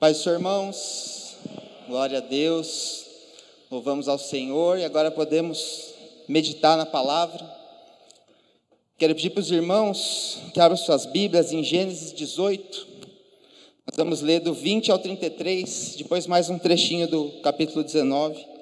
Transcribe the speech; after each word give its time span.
Pai 0.00 0.12
dos 0.12 0.24
irmãos, 0.26 1.34
glória 1.88 2.18
a 2.18 2.20
Deus, 2.20 3.04
louvamos 3.68 4.06
ao 4.06 4.16
Senhor 4.16 4.78
e 4.78 4.84
agora 4.84 5.10
podemos 5.10 5.92
meditar 6.28 6.76
na 6.76 6.86
palavra. 6.86 7.44
Quero 8.96 9.12
pedir 9.16 9.30
para 9.30 9.40
os 9.40 9.50
irmãos 9.50 10.38
que 10.54 10.60
abram 10.60 10.76
suas 10.76 11.04
Bíblias 11.04 11.52
em 11.52 11.64
Gênesis 11.64 12.12
18. 12.12 12.86
Nós 13.88 13.96
vamos 13.96 14.20
ler 14.20 14.38
do 14.38 14.54
20 14.54 14.92
ao 14.92 15.00
33, 15.00 15.96
depois 15.98 16.28
mais 16.28 16.48
um 16.48 16.60
trechinho 16.60 17.08
do 17.08 17.30
capítulo 17.42 17.82
19. 17.82 18.57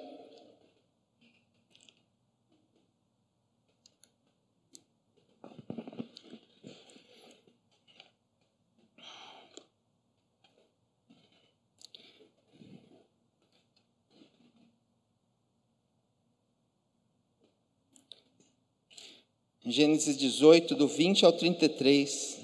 Gênesis 19.76 20.16
18, 20.16 20.74
do 20.74 20.88
20 20.88 21.26
ao 21.26 21.32
33. 21.34 22.38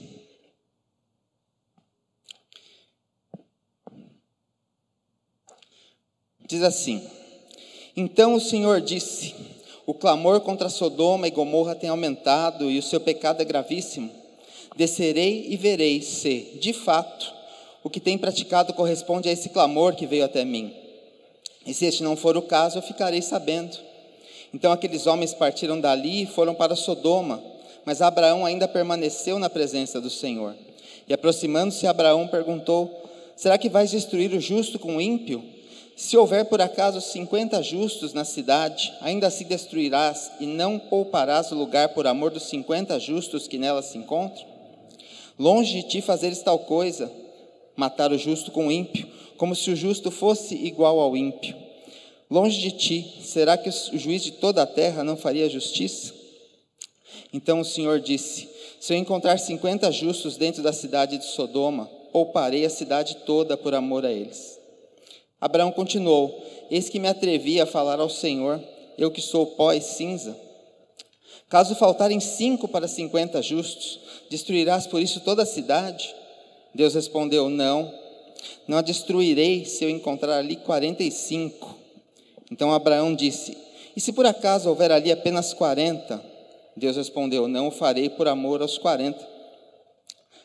Diz 6.47 6.63
assim: 6.63 7.03
Então 7.97 8.35
o 8.35 8.41
Senhor 8.41 8.83
disse: 8.83 9.35
O 9.87 9.95
clamor 9.95 10.43
contra 10.43 10.69
Sodoma 10.69 11.27
e 11.27 11.31
Gomorra 11.31 11.75
tem 11.75 11.89
aumentado 11.89 12.71
e 12.71 12.79
o 12.79 12.83
seu 12.83 13.01
pecado 13.01 13.41
é 13.41 13.47
gravíssimo. 13.47 14.13
Descerei 14.77 15.47
e 15.49 15.57
verei 15.57 16.03
se, 16.03 16.59
de 16.61 16.75
fato, 16.75 17.33
o 17.83 17.89
que 17.89 17.99
tem 17.99 18.19
praticado 18.19 18.75
corresponde 18.75 19.31
a 19.31 19.33
esse 19.33 19.49
clamor 19.49 19.97
que 19.97 20.07
veio 20.07 20.27
até 20.27 20.45
mim. 20.45 20.77
E 21.65 21.73
se 21.73 21.87
este 21.87 22.03
não 22.03 22.15
for 22.15 22.37
o 22.37 22.43
caso, 22.43 22.77
eu 22.77 22.83
ficarei 22.83 23.23
sabendo. 23.23 23.92
Então 24.53 24.71
aqueles 24.71 25.07
homens 25.07 25.33
partiram 25.33 25.81
dali 25.81 26.23
e 26.23 26.27
foram 26.27 26.55
para 26.55 26.77
Sodoma, 26.77 27.43
mas 27.85 28.03
Abraão 28.03 28.45
ainda 28.45 28.69
permaneceu 28.69 29.39
na 29.39 29.49
presença 29.49 30.01
do 30.01 30.11
Senhor. 30.11 30.55
E 31.09 31.15
aproximando-se, 31.15 31.87
Abraão 31.87 32.29
perguntou: 32.29 32.91
Será 33.35 33.57
que 33.57 33.69
vais 33.69 33.91
destruir 33.91 34.33
o 34.33 34.41
justo 34.41 34.79
com 34.79 34.97
o 34.97 35.01
ímpio? 35.01 35.43
Se 35.97 36.17
houver 36.17 36.47
por 36.47 36.61
acaso 36.61 37.01
cinquenta 37.01 37.63
justos 37.63 38.13
na 38.13 38.25
cidade, 38.25 38.93
ainda 39.01 39.27
assim 39.27 39.45
destruirás 39.45 40.33
e 40.41 40.47
não 40.47 40.79
pouparás 40.79 41.53
o 41.53 41.55
lugar 41.55 41.91
por 41.91 42.07
amor 42.07 42.31
dos 42.31 42.45
cinquenta 42.45 42.99
justos 42.99 43.47
que 43.47 43.59
nela 43.59 43.83
se 43.83 43.99
encontram? 43.99 44.47
Longe 45.39 45.75
de 45.75 45.89
ti 45.89 46.01
fazeres 46.01 46.43
tal 46.43 46.59
coisa, 46.61 47.11
matar 47.77 48.13
o 48.13 48.19
justo 48.19 48.51
com 48.51 48.69
o 48.69 48.73
ímpio, 48.73 49.07
como 49.37 49.55
se 49.55 49.71
o 49.71 49.77
justo 49.77 50.11
fosse 50.11 50.55
igual 50.55 50.99
ao 51.01 51.17
ímpio. 51.17 51.57
Longe 52.33 52.59
de 52.59 52.71
ti, 52.71 53.19
será 53.23 53.59
que 53.59 53.69
o 53.69 53.99
juiz 53.99 54.25
de 54.25 54.31
toda 54.31 54.63
a 54.63 54.67
terra 54.67 55.05
não 55.05 55.19
faria 55.19 55.51
justiça? 55.51 56.15
Então 57.31 57.61
o 57.61 57.65
Senhor 57.65 58.01
disse: 58.01 58.49
Se 58.81 58.95
eu 58.95 58.97
encontrar 58.97 59.37
cinquenta 59.37 59.93
justos 59.93 60.39
dentro 60.39 60.63
da 60.63 60.73
cidade 60.73 61.19
de 61.19 61.27
Sodoma, 61.27 61.85
pouparei 62.11 62.65
a 62.65 62.71
cidade 62.71 63.17
toda 63.27 63.55
por 63.55 63.75
amor 63.75 64.07
a 64.07 64.11
eles. 64.11 64.59
Abraão 65.39 65.71
continuou: 65.71 66.43
Eis 66.71 66.89
que 66.89 66.99
me 66.99 67.07
atrevi 67.07 67.61
a 67.61 67.67
falar 67.67 68.01
ao 68.01 68.09
Senhor, 68.09 68.59
eu 68.97 69.11
que 69.11 69.21
sou 69.21 69.49
pó 69.49 69.75
e 69.75 69.83
cinza. 69.83 70.35
Caso 71.51 71.75
faltarem 71.75 72.19
cinco 72.19 72.67
para 72.67 72.89
cinquenta 72.89 73.43
justos, 73.43 74.01
destruirás 74.31 74.87
por 74.87 75.03
isso 75.03 75.21
toda 75.21 75.43
a 75.43 75.47
cidade? 75.47 76.15
Deus 76.75 76.95
respondeu: 76.95 77.51
Não, 77.51 77.93
não 78.67 78.79
a 78.79 78.83
destruirei 78.83 79.67
se 79.67 79.85
eu 79.85 79.91
encontrar 79.91 80.39
ali 80.39 80.57
quarenta 80.57 81.03
e 81.03 81.11
cinco. 81.11 81.82
Então 82.53 82.71
Abraão 82.71 83.15
disse: 83.15 83.57
E 83.97 84.01
se 84.01 84.13
por 84.13 84.27
acaso 84.27 84.69
houver 84.69 84.93
ali 84.93 85.11
apenas 85.11 85.55
quarenta? 85.55 86.23
Deus 86.77 86.97
respondeu: 86.97 87.49
Não 87.49 87.69
o 87.69 87.71
farei 87.71 88.11
por 88.11 88.29
amor 88.29 88.61
aos 88.61 88.77
quarenta. 88.77 89.27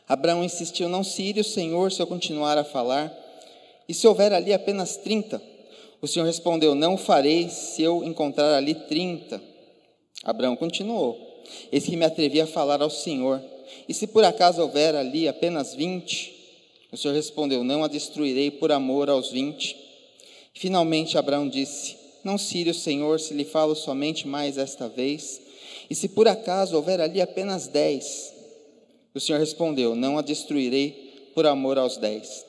Abraão 0.07 0.41
insistiu: 0.41 0.87
Não 0.87 1.03
se 1.03 1.21
ire 1.21 1.41
o 1.41 1.43
Senhor 1.43 1.91
se 1.91 2.01
eu 2.01 2.07
continuar 2.07 2.57
a 2.57 2.63
falar. 2.63 3.13
E 3.89 3.93
se 3.93 4.07
houver 4.07 4.31
ali 4.31 4.53
apenas 4.53 4.95
trinta? 4.95 5.41
O 6.01 6.07
Senhor 6.07 6.25
respondeu: 6.25 6.73
Não 6.73 6.93
o 6.93 6.97
farei 6.97 7.49
se 7.49 7.83
eu 7.83 8.01
encontrar 8.05 8.55
ali 8.55 8.73
trinta. 8.73 9.41
Abraão 10.23 10.55
continuou: 10.55 11.43
Eis 11.73 11.83
que 11.83 11.97
me 11.97 12.05
atrevi 12.05 12.39
a 12.39 12.47
falar 12.47 12.81
ao 12.81 12.89
Senhor. 12.89 13.41
E 13.87 13.93
se 13.93 14.07
por 14.07 14.23
acaso 14.23 14.61
houver 14.61 14.95
ali 14.95 15.27
apenas 15.27 15.75
vinte? 15.75 16.33
O 16.89 16.95
Senhor 16.95 17.13
respondeu: 17.13 17.65
Não 17.65 17.83
a 17.83 17.89
destruirei 17.89 18.49
por 18.49 18.71
amor 18.71 19.09
aos 19.09 19.29
vinte. 19.29 19.75
Finalmente 20.57 21.19
Abraão 21.19 21.47
disse: 21.47 21.96
Não 22.27 22.38
cire 22.38 22.69
o 22.69 22.73
Senhor 22.73 23.21
se 23.21 23.33
lhe 23.33 23.45
falo 23.45 23.73
somente 23.73 24.27
mais 24.27 24.57
esta 24.57 24.89
vez. 24.89 25.39
E 25.89 25.95
se 25.95 26.09
por 26.09 26.27
acaso 26.27 26.75
houver 26.75 26.99
ali 26.99 27.21
apenas 27.21 27.69
dez? 27.69 28.33
O 29.15 29.19
Senhor 29.21 29.39
respondeu: 29.39 29.95
Não 29.95 30.17
a 30.17 30.21
destruirei 30.21 31.31
por 31.33 31.45
amor 31.45 31.77
aos 31.77 31.95
dez. 31.95 32.45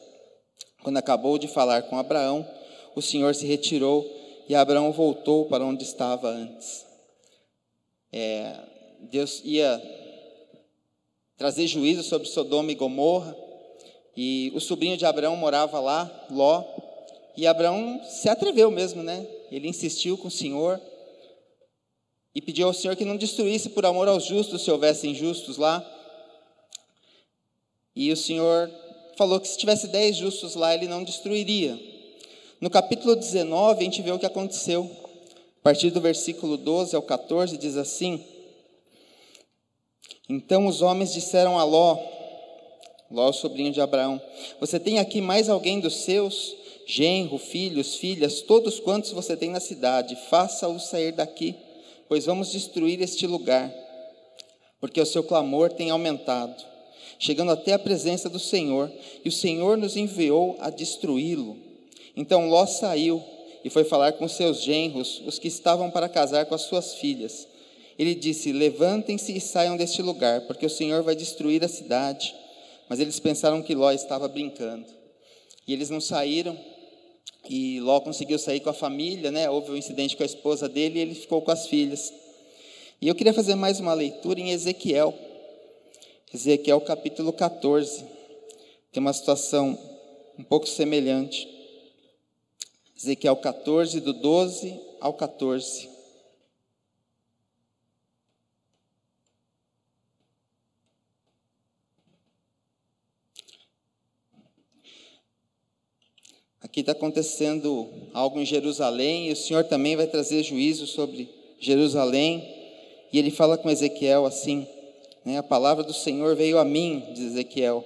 Quando 0.83 0.97
acabou 0.97 1.39
de 1.39 1.47
falar 1.47 1.83
com 1.83 1.97
Abraão, 1.97 2.45
o 2.97 3.01
Senhor 3.01 3.33
se 3.37 3.47
retirou 3.47 4.05
e 4.49 4.55
Abraão 4.57 4.91
voltou 4.91 5.45
para 5.45 5.65
onde 5.65 5.85
estava 5.85 6.29
antes. 6.29 6.85
É, 8.13 8.57
Deus 9.13 9.41
ia 9.45 9.81
trazer 11.37 11.69
juízo 11.69 12.03
sobre 12.03 12.27
Sodoma 12.27 12.73
e 12.73 12.75
Gomorra, 12.75 13.37
e 14.17 14.51
o 14.57 14.61
sobrinho 14.61 14.97
de 14.97 15.07
Abraão 15.07 15.37
morava 15.37 15.79
lá, 15.79 16.27
Ló, 16.33 16.65
e 17.37 17.47
Abraão 17.47 18.01
se 18.05 18.29
atreveu 18.29 18.73
mesmo, 18.73 19.05
né? 19.05 19.38
Ele 19.51 19.69
insistiu 19.69 20.19
com 20.19 20.29
o 20.29 20.31
Senhor 20.31 20.81
e 22.35 22.41
pediu 22.41 22.67
ao 22.67 22.75
Senhor 22.75 22.97
que 22.97 23.05
não 23.05 23.17
destruísse 23.17 23.71
por 23.71 23.85
amor 23.87 24.09
aos 24.09 24.25
justos 24.25 24.63
se 24.63 24.71
houvessem 24.71 25.15
justos 25.15 25.57
lá. 25.57 25.85
E 27.97 28.13
o 28.13 28.17
Senhor 28.17 28.71
falou 29.17 29.41
que 29.41 29.49
se 29.49 29.59
tivesse 29.59 29.89
dez 29.89 30.17
justos 30.17 30.55
lá, 30.55 30.73
ele 30.75 30.87
não 30.87 31.03
destruiria. 31.03 31.79
No 32.61 32.71
capítulo 32.71 33.17
19, 33.17 33.81
a 33.81 33.85
gente 33.85 34.03
vê 34.03 34.13
o 34.13 34.19
que 34.19 34.27
aconteceu. 34.27 34.89
A 35.61 35.63
partir 35.63 35.91
do 35.91 36.01
versículo 36.01 36.57
12 36.57 36.95
ao 36.95 37.03
14, 37.03 37.59
diz 37.59 37.77
assim: 37.77 38.25
Então 40.29 40.67
os 40.67 40.81
homens 40.81 41.13
disseram 41.13 41.59
a 41.59 41.65
Ló, 41.65 41.99
Ló, 43.11 43.33
sobrinho 43.33 43.73
de 43.73 43.81
Abraão: 43.81 44.21
Você 44.61 44.79
tem 44.79 44.99
aqui 44.99 45.21
mais 45.21 45.49
alguém 45.49 45.81
dos 45.81 45.97
seus? 46.05 46.57
Genro, 46.89 47.37
filhos, 47.37 47.97
filhas, 47.97 48.41
todos 48.41 48.81
quantos 48.81 49.13
você 49.13 49.37
tem 49.37 49.51
na 49.51 49.61
cidade, 49.61 50.17
faça-os 50.31 50.89
sair 50.89 51.13
daqui, 51.13 51.55
pois 52.09 52.25
vamos 52.25 52.51
destruir 52.51 53.03
este 53.03 53.27
lugar, 53.27 53.71
porque 54.81 54.99
o 54.99 55.05
seu 55.05 55.23
clamor 55.23 55.71
tem 55.71 55.91
aumentado, 55.91 56.65
chegando 57.19 57.53
até 57.53 57.75
a 57.75 57.79
presença 57.79 58.31
do 58.31 58.39
Senhor, 58.39 58.91
e 59.23 59.29
o 59.29 59.33
Senhor 59.33 59.77
nos 59.77 59.99
enviou 59.99 60.57
a 60.61 60.71
destruí-lo. 60.71 61.59
Então 62.17 62.49
Ló 62.49 62.65
saiu 62.65 63.23
e 63.63 63.69
foi 63.69 63.85
falar 63.85 64.13
com 64.13 64.27
seus 64.27 64.63
genros, 64.63 65.21
os 65.27 65.39
que 65.39 65.49
estavam 65.49 65.91
para 65.91 66.09
casar 66.09 66.47
com 66.47 66.55
as 66.55 66.63
suas 66.63 66.95
filhas. 66.95 67.47
Ele 67.99 68.15
disse: 68.15 68.51
Levantem-se 68.51 69.37
e 69.37 69.41
saiam 69.41 69.77
deste 69.77 70.01
lugar, 70.01 70.43
porque 70.43 70.65
o 70.65 70.71
Senhor 70.71 71.03
vai 71.03 71.15
destruir 71.15 71.63
a 71.65 71.69
cidade. 71.69 72.35
Mas 72.89 73.01
eles 73.01 73.21
pensaram 73.21 73.61
que 73.61 73.75
Ló 73.75 73.91
estava 73.91 74.27
brincando. 74.27 74.87
E 75.67 75.73
eles 75.73 75.91
não 75.91 76.01
saíram, 76.01 76.59
e 77.49 77.81
Ló 77.81 78.01
conseguiu 78.01 78.39
sair 78.39 78.61
com 78.61 78.71
a 78.71 78.75
família, 78.75 79.31
né? 79.31 79.49
Houve 79.49 79.71
um 79.71 79.77
incidente 79.77 80.17
com 80.17 80.23
a 80.23 80.27
esposa 80.27 80.69
dele 80.69 80.99
e 80.99 81.03
ele 81.03 81.15
ficou 81.15 81.43
com 81.43 81.51
as 81.51 81.67
filhas. 81.67 82.13
E 83.01 83.09
eu 83.09 83.15
queria 83.15 83.33
fazer 83.33 83.55
mais 83.55 83.81
uma 83.81 83.95
leitura 83.95 84.41
em 84.41 84.51
Ezequiel. 84.51 85.15
Ezequiel 86.33 86.81
capítulo 86.81 87.33
14. 87.33 88.05
Tem 88.93 89.01
uma 89.01 89.13
situação 89.13 89.79
um 90.39 90.43
pouco 90.43 90.69
semelhante. 90.69 91.49
Ezequiel 92.97 93.37
14, 93.37 94.01
do 94.01 94.13
12 94.13 94.81
ao 95.01 95.15
14. 95.15 95.98
Aqui 106.79 106.83
está 106.83 106.93
acontecendo 106.93 107.89
algo 108.15 108.39
em 108.39 108.47
Jerusalém, 108.47 109.27
e 109.27 109.33
o 109.33 109.37
Senhor 109.37 109.65
também 109.65 109.97
vai 109.97 110.07
trazer 110.07 110.45
juízo 110.45 110.87
sobre 110.87 111.29
Jerusalém. 111.59 112.49
E 113.13 113.19
ele 113.19 113.33
fala 113.33 113.59
com 113.59 113.69
Ezequiel 113.69 114.25
assim: 114.25 114.65
né, 115.25 115.39
A 115.39 115.43
palavra 115.43 115.83
do 115.83 115.93
Senhor 115.93 116.37
veio 116.37 116.57
a 116.57 116.65
mim, 116.65 117.03
diz 117.13 117.33
Ezequiel. 117.33 117.85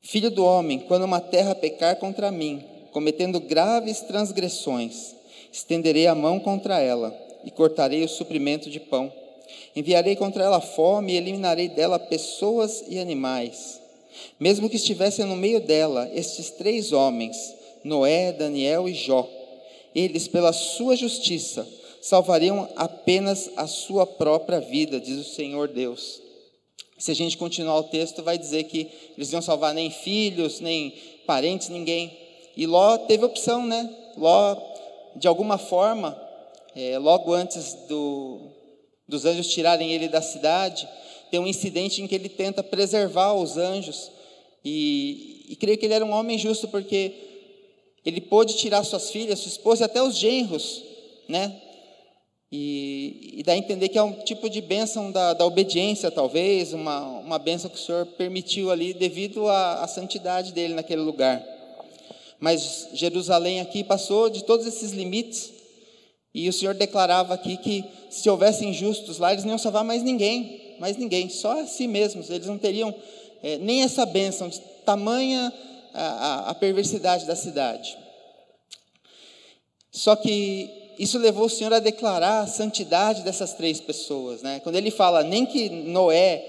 Filho 0.00 0.32
do 0.32 0.44
homem, 0.44 0.80
quando 0.80 1.04
uma 1.04 1.20
terra 1.20 1.54
pecar 1.54 1.94
contra 1.94 2.32
mim, 2.32 2.64
cometendo 2.90 3.38
graves 3.38 4.00
transgressões, 4.00 5.14
estenderei 5.52 6.08
a 6.08 6.14
mão 6.14 6.40
contra 6.40 6.80
ela 6.80 7.16
e 7.44 7.52
cortarei 7.52 8.02
o 8.02 8.08
suprimento 8.08 8.68
de 8.68 8.80
pão. 8.80 9.12
Enviarei 9.76 10.16
contra 10.16 10.42
ela 10.42 10.60
fome 10.60 11.12
e 11.12 11.16
eliminarei 11.16 11.68
dela 11.68 12.00
pessoas 12.00 12.82
e 12.88 12.98
animais. 12.98 13.80
Mesmo 14.40 14.68
que 14.68 14.74
estivessem 14.74 15.24
no 15.24 15.36
meio 15.36 15.60
dela 15.60 16.10
estes 16.12 16.50
três 16.50 16.92
homens, 16.92 17.59
Noé, 17.84 18.32
Daniel 18.32 18.88
e 18.88 18.94
Jó, 18.94 19.28
eles, 19.94 20.28
pela 20.28 20.52
sua 20.52 20.96
justiça, 20.96 21.66
salvariam 22.00 22.68
apenas 22.76 23.50
a 23.56 23.66
sua 23.66 24.06
própria 24.06 24.60
vida, 24.60 25.00
diz 25.00 25.18
o 25.18 25.34
Senhor 25.34 25.68
Deus. 25.68 26.20
Se 26.98 27.10
a 27.10 27.14
gente 27.14 27.36
continuar 27.36 27.78
o 27.78 27.84
texto, 27.84 28.22
vai 28.22 28.36
dizer 28.36 28.64
que 28.64 28.88
eles 29.16 29.32
iam 29.32 29.42
salvar 29.42 29.74
nem 29.74 29.90
filhos, 29.90 30.60
nem 30.60 30.94
parentes, 31.26 31.68
ninguém. 31.68 32.16
E 32.56 32.66
Ló 32.66 32.98
teve 32.98 33.24
opção, 33.24 33.66
né? 33.66 33.88
Ló, 34.16 34.56
de 35.16 35.26
alguma 35.26 35.56
forma, 35.56 36.20
é, 36.76 36.98
logo 36.98 37.32
antes 37.32 37.74
do, 37.88 38.38
dos 39.08 39.24
anjos 39.24 39.48
tirarem 39.48 39.92
ele 39.92 40.08
da 40.08 40.20
cidade, 40.20 40.86
tem 41.30 41.40
um 41.40 41.46
incidente 41.46 42.02
em 42.02 42.06
que 42.06 42.14
ele 42.14 42.28
tenta 42.28 42.62
preservar 42.62 43.34
os 43.34 43.56
anjos. 43.56 44.10
E, 44.64 45.46
e 45.48 45.56
creio 45.56 45.78
que 45.78 45.86
ele 45.86 45.94
era 45.94 46.04
um 46.04 46.12
homem 46.12 46.36
justo, 46.36 46.68
porque 46.68 47.29
ele 48.04 48.20
pôde 48.20 48.56
tirar 48.56 48.82
suas 48.84 49.10
filhas, 49.10 49.38
sua 49.38 49.50
esposa 49.50 49.84
e 49.84 49.86
até 49.86 50.02
os 50.02 50.16
genros, 50.16 50.82
né? 51.28 51.60
E, 52.52 53.34
e 53.36 53.42
dá 53.44 53.52
a 53.52 53.56
entender 53.56 53.88
que 53.88 53.98
é 53.98 54.02
um 54.02 54.12
tipo 54.12 54.50
de 54.50 54.60
bênção 54.60 55.12
da, 55.12 55.34
da 55.34 55.46
obediência, 55.46 56.10
talvez, 56.10 56.72
uma, 56.72 57.00
uma 57.20 57.38
bênção 57.38 57.70
que 57.70 57.76
o 57.76 57.80
Senhor 57.80 58.04
permitiu 58.06 58.72
ali 58.72 58.92
devido 58.92 59.48
à, 59.48 59.84
à 59.84 59.86
santidade 59.86 60.52
dele 60.52 60.74
naquele 60.74 61.02
lugar. 61.02 61.44
Mas 62.40 62.88
Jerusalém 62.92 63.60
aqui 63.60 63.84
passou 63.84 64.28
de 64.28 64.42
todos 64.44 64.66
esses 64.66 64.90
limites, 64.90 65.52
e 66.34 66.48
o 66.48 66.52
Senhor 66.52 66.74
declarava 66.74 67.34
aqui 67.34 67.56
que 67.56 67.84
se 68.08 68.28
houvessem 68.28 68.72
justos 68.72 69.18
lá, 69.18 69.32
eles 69.32 69.44
não 69.44 69.52
iam 69.52 69.58
salvar 69.58 69.84
mais 69.84 70.02
ninguém, 70.02 70.76
mais 70.80 70.96
ninguém, 70.96 71.28
só 71.28 71.60
a 71.60 71.66
si 71.66 71.86
mesmos, 71.86 72.30
eles 72.30 72.46
não 72.46 72.58
teriam 72.58 72.92
é, 73.42 73.58
nem 73.58 73.82
essa 73.82 74.04
bênção, 74.04 74.48
de 74.48 74.60
tamanha 74.84 75.52
a, 75.94 76.50
a, 76.50 76.54
perversidade 76.54 77.26
da 77.26 77.36
cidade. 77.36 77.96
Só 79.90 80.14
que 80.16 80.94
isso 80.98 81.18
levou 81.18 81.46
o 81.46 81.50
Senhor 81.50 81.72
a 81.72 81.78
declarar 81.78 82.40
a 82.40 82.46
santidade 82.46 83.22
dessas 83.22 83.54
três 83.54 83.80
pessoas. 83.80 84.42
Né? 84.42 84.60
Quando 84.62 84.76
ele 84.76 84.90
fala, 84.90 85.22
nem 85.22 85.46
que 85.46 85.68
Noé, 85.68 86.44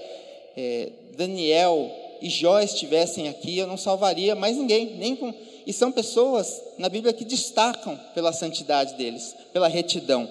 é, 0.56 0.92
Daniel 1.16 1.90
e 2.20 2.28
Jó 2.30 2.60
estivessem 2.60 3.28
aqui, 3.28 3.58
eu 3.58 3.66
não 3.66 3.76
salvaria 3.76 4.34
mais 4.34 4.56
ninguém. 4.56 4.96
Nem 4.96 5.16
com... 5.16 5.34
E 5.66 5.72
são 5.72 5.90
pessoas 5.90 6.60
na 6.78 6.88
Bíblia 6.88 7.12
que 7.12 7.24
destacam 7.24 7.98
pela 8.14 8.32
santidade 8.32 8.94
deles, 8.94 9.34
pela 9.52 9.68
retidão. 9.68 10.28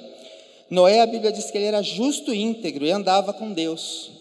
Noé, 0.69 1.01
a 1.01 1.05
Bíblia 1.05 1.31
diz 1.31 1.51
que 1.51 1.57
ele 1.57 1.65
era 1.65 1.81
justo 1.81 2.33
e 2.33 2.41
íntegro 2.41 2.85
e 2.85 2.91
andava 2.91 3.33
com 3.33 3.51
Deus. 3.51 4.11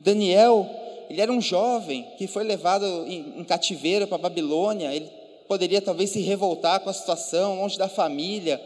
Daniel, 0.00 0.68
ele 1.12 1.20
era 1.20 1.32
um 1.32 1.40
jovem 1.40 2.06
que 2.18 2.26
foi 2.26 2.44
levado 2.44 2.84
em, 3.06 3.40
em 3.40 3.44
cativeiro 3.44 4.06
para 4.06 4.16
a 4.16 4.20
Babilônia. 4.20 4.94
Ele 4.94 5.08
poderia 5.46 5.80
talvez 5.80 6.10
se 6.10 6.20
revoltar 6.20 6.80
com 6.80 6.90
a 6.90 6.92
situação, 6.92 7.60
longe 7.60 7.78
da 7.78 7.88
família 7.88 8.60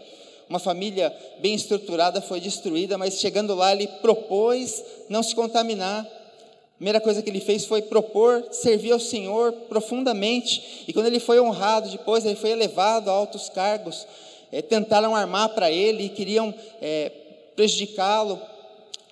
uma 0.48 0.58
família 0.60 1.12
bem 1.40 1.54
estruturada 1.54 2.20
foi 2.20 2.40
destruída, 2.40 2.96
mas 2.96 3.18
chegando 3.18 3.54
lá 3.54 3.72
ele 3.72 3.88
propôs 4.00 4.84
não 5.08 5.22
se 5.22 5.34
contaminar. 5.34 6.04
A 6.04 6.76
primeira 6.76 7.00
coisa 7.00 7.20
que 7.20 7.28
ele 7.28 7.40
fez 7.40 7.64
foi 7.64 7.82
propor 7.82 8.44
servir 8.52 8.92
ao 8.92 9.00
Senhor 9.00 9.52
profundamente. 9.68 10.84
E 10.86 10.92
quando 10.92 11.06
ele 11.06 11.18
foi 11.18 11.40
honrado, 11.40 11.90
depois 11.90 12.24
ele 12.24 12.36
foi 12.36 12.50
elevado 12.50 13.10
a 13.10 13.12
altos 13.12 13.48
cargos. 13.48 14.06
É, 14.52 14.62
tentaram 14.62 15.16
armar 15.16 15.48
para 15.48 15.70
ele 15.70 16.04
e 16.04 16.08
queriam 16.10 16.54
é, 16.80 17.10
prejudicá-lo. 17.56 18.40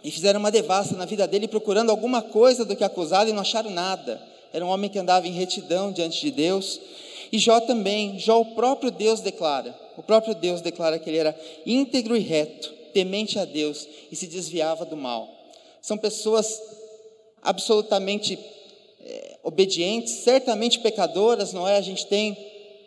E 0.05 0.11
fizeram 0.11 0.39
uma 0.39 0.51
devassa 0.51 0.95
na 0.95 1.07
vida 1.07 1.27
dele, 1.27 1.49
procurando 1.49 1.89
alguma 1.91 2.21
coisa 2.21 2.63
do 2.63 2.77
que 2.77 2.85
acusá-lo 2.85 3.31
e 3.31 3.33
não 3.33 3.41
acharam 3.41 3.71
nada. 3.71 4.21
Era 4.53 4.65
um 4.65 4.69
homem 4.69 4.91
que 4.91 4.99
andava 4.99 5.27
em 5.27 5.33
retidão 5.33 5.91
diante 5.91 6.21
de 6.21 6.31
Deus. 6.31 6.79
E 7.33 7.39
Jó 7.39 7.59
também, 7.61 8.19
Jó, 8.19 8.41
o 8.41 8.55
próprio 8.55 8.91
Deus 8.91 9.21
declara: 9.21 9.75
o 9.97 10.03
próprio 10.03 10.35
Deus 10.35 10.61
declara 10.61 10.99
que 10.99 11.09
ele 11.09 11.17
era 11.17 11.35
íntegro 11.65 12.15
e 12.15 12.21
reto, 12.21 12.71
temente 12.93 13.39
a 13.39 13.47
Deus 13.47 13.89
e 14.13 14.15
se 14.15 14.27
desviava 14.27 14.85
do 14.85 14.97
mal. 14.97 15.29
São 15.81 15.97
pessoas 15.97 16.61
absolutamente 17.43 18.39
é, 19.05 19.39
obedientes, 19.43 20.13
certamente 20.13 20.81
pecadoras, 20.81 21.53
não 21.53 21.67
é? 21.67 21.77
A 21.77 21.83
gente 21.83 22.07
tem 22.07 22.37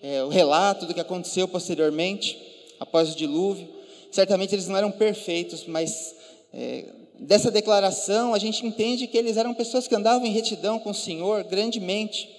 é, 0.03 0.23
o 0.23 0.29
relato 0.29 0.85
do 0.85 0.93
que 0.93 0.99
aconteceu 0.99 1.47
posteriormente, 1.47 2.37
após 2.79 3.11
o 3.11 3.17
dilúvio. 3.17 3.67
Certamente 4.11 4.53
eles 4.53 4.67
não 4.67 4.77
eram 4.77 4.91
perfeitos, 4.91 5.65
mas 5.65 6.15
é, 6.53 6.85
dessa 7.19 7.49
declaração 7.49 8.33
a 8.33 8.39
gente 8.39 8.65
entende 8.65 9.07
que 9.07 9.17
eles 9.17 9.37
eram 9.37 9.53
pessoas 9.53 9.87
que 9.87 9.95
andavam 9.95 10.25
em 10.27 10.31
retidão 10.31 10.79
com 10.79 10.91
o 10.91 10.95
Senhor 10.95 11.43
grandemente. 11.43 12.29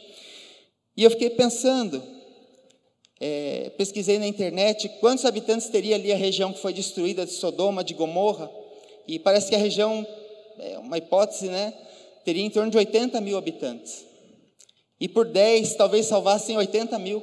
E 0.97 1.05
eu 1.05 1.11
fiquei 1.11 1.31
pensando, 1.31 2.03
é, 3.21 3.71
pesquisei 3.77 4.19
na 4.19 4.27
internet 4.27 4.89
quantos 5.01 5.25
habitantes 5.25 5.69
teria 5.69 5.97
ali 5.97 6.13
a 6.13 6.17
região 6.17 6.53
que 6.53 6.61
foi 6.61 6.73
destruída 6.73 7.25
de 7.25 7.33
Sodoma, 7.33 7.85
de 7.85 7.95
Gomorra, 7.95 8.51
e 9.07 9.19
parece 9.19 9.49
que 9.49 9.55
a 9.55 9.59
região, 9.59 10.07
é 10.59 10.79
uma 10.79 10.99
hipótese, 10.99 11.49
né, 11.49 11.73
teria 12.25 12.43
em 12.43 12.51
torno 12.51 12.71
de 12.71 12.77
80 12.77 13.21
mil 13.21 13.39
habitantes. 13.39 14.05
E 15.01 15.09
por 15.09 15.27
10, 15.27 15.77
talvez 15.77 16.07
salvassem 16.07 16.57
80 16.57 16.99
mil. 16.99 17.23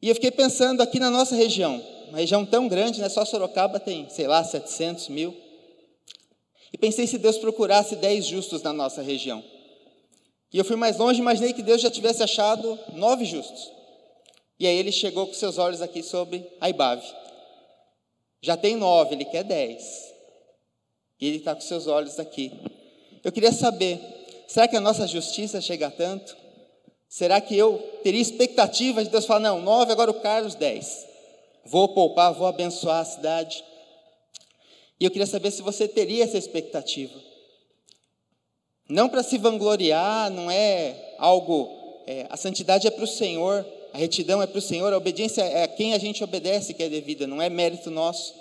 E 0.00 0.08
eu 0.08 0.14
fiquei 0.14 0.30
pensando 0.30 0.82
aqui 0.82 1.00
na 1.00 1.10
nossa 1.10 1.34
região, 1.34 1.82
uma 2.08 2.18
região 2.18 2.44
tão 2.44 2.68
grande, 2.68 3.00
né, 3.00 3.08
só 3.08 3.24
Sorocaba 3.24 3.80
tem, 3.80 4.08
sei 4.10 4.26
lá, 4.26 4.44
700 4.44 5.08
mil. 5.08 5.45
E 6.72 6.78
pensei 6.78 7.06
se 7.06 7.18
Deus 7.18 7.38
procurasse 7.38 7.96
10 7.96 8.26
justos 8.26 8.62
na 8.62 8.72
nossa 8.72 9.02
região. 9.02 9.42
E 10.52 10.58
eu 10.58 10.64
fui 10.64 10.76
mais 10.76 10.96
longe, 10.96 11.20
imaginei 11.20 11.52
que 11.52 11.62
Deus 11.62 11.80
já 11.80 11.90
tivesse 11.90 12.22
achado 12.22 12.78
nove 12.92 13.24
justos. 13.24 13.70
E 14.58 14.66
aí 14.66 14.76
ele 14.76 14.92
chegou 14.92 15.26
com 15.26 15.34
seus 15.34 15.58
olhos 15.58 15.82
aqui 15.82 16.02
sobre 16.02 16.46
Aibave. 16.60 17.06
Já 18.42 18.56
tem 18.56 18.76
nove, 18.76 19.14
ele 19.14 19.24
quer 19.24 19.44
dez. 19.44 19.84
E 21.20 21.26
ele 21.26 21.38
está 21.38 21.54
com 21.54 21.60
seus 21.60 21.86
olhos 21.86 22.18
aqui. 22.18 22.52
Eu 23.24 23.32
queria 23.32 23.52
saber, 23.52 24.00
será 24.46 24.68
que 24.68 24.76
a 24.76 24.80
nossa 24.80 25.06
justiça 25.06 25.60
chega 25.60 25.88
a 25.88 25.90
tanto? 25.90 26.36
Será 27.08 27.40
que 27.40 27.56
eu 27.56 27.78
teria 28.02 28.20
expectativa 28.20 29.02
de 29.02 29.10
Deus 29.10 29.26
falar, 29.26 29.40
não, 29.40 29.60
nove, 29.60 29.92
agora 29.92 30.10
o 30.10 30.20
Carlos, 30.20 30.54
dez. 30.54 31.06
Vou 31.64 31.88
poupar, 31.88 32.32
vou 32.32 32.46
abençoar 32.46 33.00
a 33.00 33.04
cidade. 33.04 33.64
E 34.98 35.04
eu 35.04 35.10
queria 35.10 35.26
saber 35.26 35.50
se 35.50 35.62
você 35.62 35.86
teria 35.86 36.24
essa 36.24 36.38
expectativa. 36.38 37.20
Não 38.88 39.08
para 39.08 39.22
se 39.22 39.36
vangloriar, 39.36 40.30
não 40.30 40.50
é 40.50 41.14
algo. 41.18 42.02
É, 42.06 42.26
a 42.30 42.36
santidade 42.36 42.86
é 42.86 42.90
para 42.90 43.04
o 43.04 43.06
Senhor, 43.06 43.66
a 43.92 43.98
retidão 43.98 44.40
é 44.40 44.46
para 44.46 44.58
o 44.58 44.62
Senhor, 44.62 44.92
a 44.92 44.96
obediência 44.96 45.42
é 45.42 45.64
a 45.64 45.68
quem 45.68 45.92
a 45.92 45.98
gente 45.98 46.22
obedece 46.22 46.72
que 46.72 46.82
é 46.82 46.88
devida, 46.88 47.26
não 47.26 47.42
é 47.42 47.48
mérito 47.48 47.90
nosso, 47.90 48.32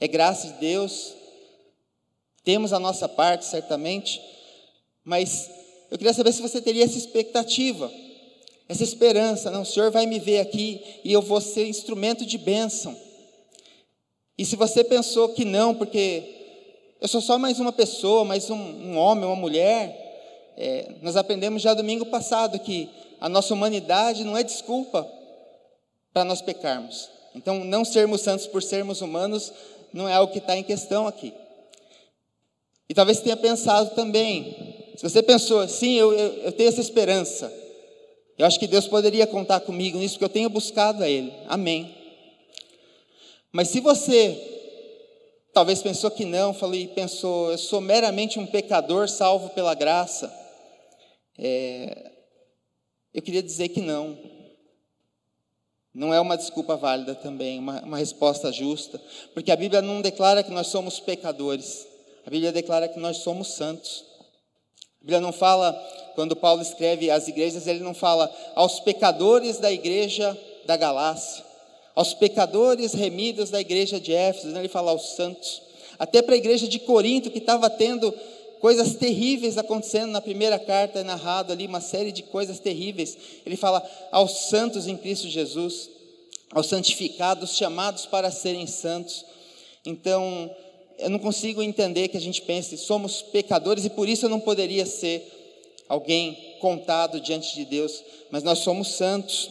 é 0.00 0.08
graça 0.08 0.48
de 0.48 0.54
Deus. 0.54 1.14
Temos 2.42 2.72
a 2.72 2.78
nossa 2.78 3.08
parte, 3.08 3.44
certamente, 3.44 4.20
mas 5.04 5.50
eu 5.90 5.98
queria 5.98 6.14
saber 6.14 6.32
se 6.32 6.40
você 6.40 6.62
teria 6.62 6.84
essa 6.84 6.96
expectativa, 6.98 7.92
essa 8.68 8.82
esperança. 8.82 9.50
Não, 9.50 9.62
o 9.62 9.66
Senhor 9.66 9.90
vai 9.90 10.06
me 10.06 10.18
ver 10.18 10.40
aqui 10.40 10.80
e 11.04 11.12
eu 11.12 11.20
vou 11.20 11.40
ser 11.40 11.66
instrumento 11.68 12.24
de 12.24 12.38
bênção. 12.38 12.96
E 14.36 14.44
se 14.44 14.56
você 14.56 14.82
pensou 14.82 15.28
que 15.28 15.44
não, 15.44 15.74
porque 15.74 16.22
eu 17.00 17.06
sou 17.06 17.20
só 17.20 17.38
mais 17.38 17.60
uma 17.60 17.72
pessoa, 17.72 18.24
mais 18.24 18.50
um, 18.50 18.56
um 18.56 18.96
homem, 18.96 19.24
uma 19.24 19.36
mulher, 19.36 20.52
é, 20.56 20.92
nós 21.02 21.16
aprendemos 21.16 21.62
já 21.62 21.74
domingo 21.74 22.06
passado 22.06 22.58
que 22.58 22.88
a 23.20 23.28
nossa 23.28 23.54
humanidade 23.54 24.24
não 24.24 24.36
é 24.36 24.42
desculpa 24.42 25.08
para 26.12 26.24
nós 26.24 26.40
pecarmos. 26.40 27.10
Então, 27.34 27.64
não 27.64 27.84
sermos 27.84 28.20
santos 28.20 28.46
por 28.46 28.62
sermos 28.62 29.00
humanos 29.00 29.52
não 29.92 30.08
é 30.08 30.14
algo 30.14 30.32
que 30.32 30.38
está 30.38 30.56
em 30.56 30.62
questão 30.62 31.06
aqui. 31.06 31.32
E 32.88 32.94
talvez 32.94 33.20
tenha 33.20 33.36
pensado 33.36 33.90
também, 33.90 34.92
se 34.96 35.02
você 35.02 35.22
pensou, 35.22 35.66
sim, 35.68 35.94
eu, 35.94 36.12
eu, 36.12 36.32
eu 36.44 36.52
tenho 36.52 36.68
essa 36.68 36.80
esperança, 36.80 37.52
eu 38.36 38.44
acho 38.44 38.58
que 38.58 38.66
Deus 38.66 38.88
poderia 38.88 39.26
contar 39.26 39.60
comigo 39.60 39.96
nisso, 39.98 40.14
porque 40.14 40.24
eu 40.24 40.28
tenho 40.28 40.50
buscado 40.50 41.02
a 41.02 41.08
Ele. 41.08 41.32
Amém. 41.48 42.03
Mas 43.54 43.68
se 43.68 43.78
você 43.78 44.36
talvez 45.52 45.80
pensou 45.80 46.10
que 46.10 46.24
não, 46.24 46.52
falei, 46.52 46.88
pensou, 46.88 47.52
eu 47.52 47.56
sou 47.56 47.80
meramente 47.80 48.40
um 48.40 48.46
pecador 48.46 49.08
salvo 49.08 49.50
pela 49.50 49.74
graça, 49.74 50.28
é, 51.38 52.10
eu 53.14 53.22
queria 53.22 53.40
dizer 53.40 53.68
que 53.68 53.80
não. 53.80 54.18
Não 55.94 56.12
é 56.12 56.18
uma 56.18 56.36
desculpa 56.36 56.76
válida 56.76 57.14
também, 57.14 57.60
uma, 57.60 57.80
uma 57.82 57.96
resposta 57.96 58.50
justa, 58.50 59.00
porque 59.32 59.52
a 59.52 59.56
Bíblia 59.56 59.80
não 59.80 60.02
declara 60.02 60.42
que 60.42 60.50
nós 60.50 60.66
somos 60.66 60.98
pecadores, 60.98 61.86
a 62.26 62.30
Bíblia 62.30 62.50
declara 62.50 62.88
que 62.88 62.98
nós 62.98 63.18
somos 63.18 63.54
santos. 63.54 64.04
A 65.00 65.04
Bíblia 65.04 65.20
não 65.20 65.32
fala, 65.32 65.72
quando 66.16 66.34
Paulo 66.34 66.60
escreve 66.60 67.08
às 67.08 67.28
igrejas, 67.28 67.68
ele 67.68 67.84
não 67.84 67.94
fala 67.94 68.34
aos 68.56 68.80
pecadores 68.80 69.58
da 69.58 69.70
igreja 69.70 70.36
da 70.66 70.76
Galácia, 70.76 71.53
aos 71.94 72.14
pecadores 72.14 72.92
remidos 72.92 73.50
da 73.50 73.60
igreja 73.60 74.00
de 74.00 74.12
Éfeso, 74.12 74.56
ele 74.56 74.68
fala 74.68 74.90
aos 74.90 75.14
santos. 75.14 75.62
Até 75.98 76.20
para 76.22 76.34
a 76.34 76.38
igreja 76.38 76.66
de 76.66 76.78
Corinto, 76.78 77.30
que 77.30 77.38
estava 77.38 77.70
tendo 77.70 78.12
coisas 78.60 78.94
terríveis 78.96 79.58
acontecendo 79.58 80.10
na 80.10 80.20
primeira 80.20 80.58
carta, 80.58 81.00
é 81.00 81.04
narrado 81.04 81.52
ali 81.52 81.66
uma 81.66 81.80
série 81.80 82.10
de 82.10 82.22
coisas 82.22 82.58
terríveis. 82.58 83.16
Ele 83.44 83.56
fala 83.56 83.86
aos 84.10 84.48
santos 84.48 84.86
em 84.86 84.96
Cristo 84.96 85.28
Jesus, 85.28 85.90
aos 86.50 86.66
santificados, 86.66 87.56
chamados 87.56 88.06
para 88.06 88.30
serem 88.30 88.66
santos. 88.66 89.24
Então, 89.84 90.50
eu 90.98 91.10
não 91.10 91.18
consigo 91.18 91.62
entender 91.62 92.08
que 92.08 92.16
a 92.16 92.20
gente 92.20 92.42
pense, 92.42 92.76
somos 92.78 93.22
pecadores 93.22 93.84
e 93.84 93.90
por 93.90 94.08
isso 94.08 94.26
eu 94.26 94.30
não 94.30 94.40
poderia 94.40 94.86
ser 94.86 95.30
alguém 95.88 96.56
contado 96.60 97.20
diante 97.20 97.54
de 97.54 97.64
Deus, 97.64 98.02
mas 98.30 98.42
nós 98.42 98.60
somos 98.60 98.88
santos. 98.88 99.50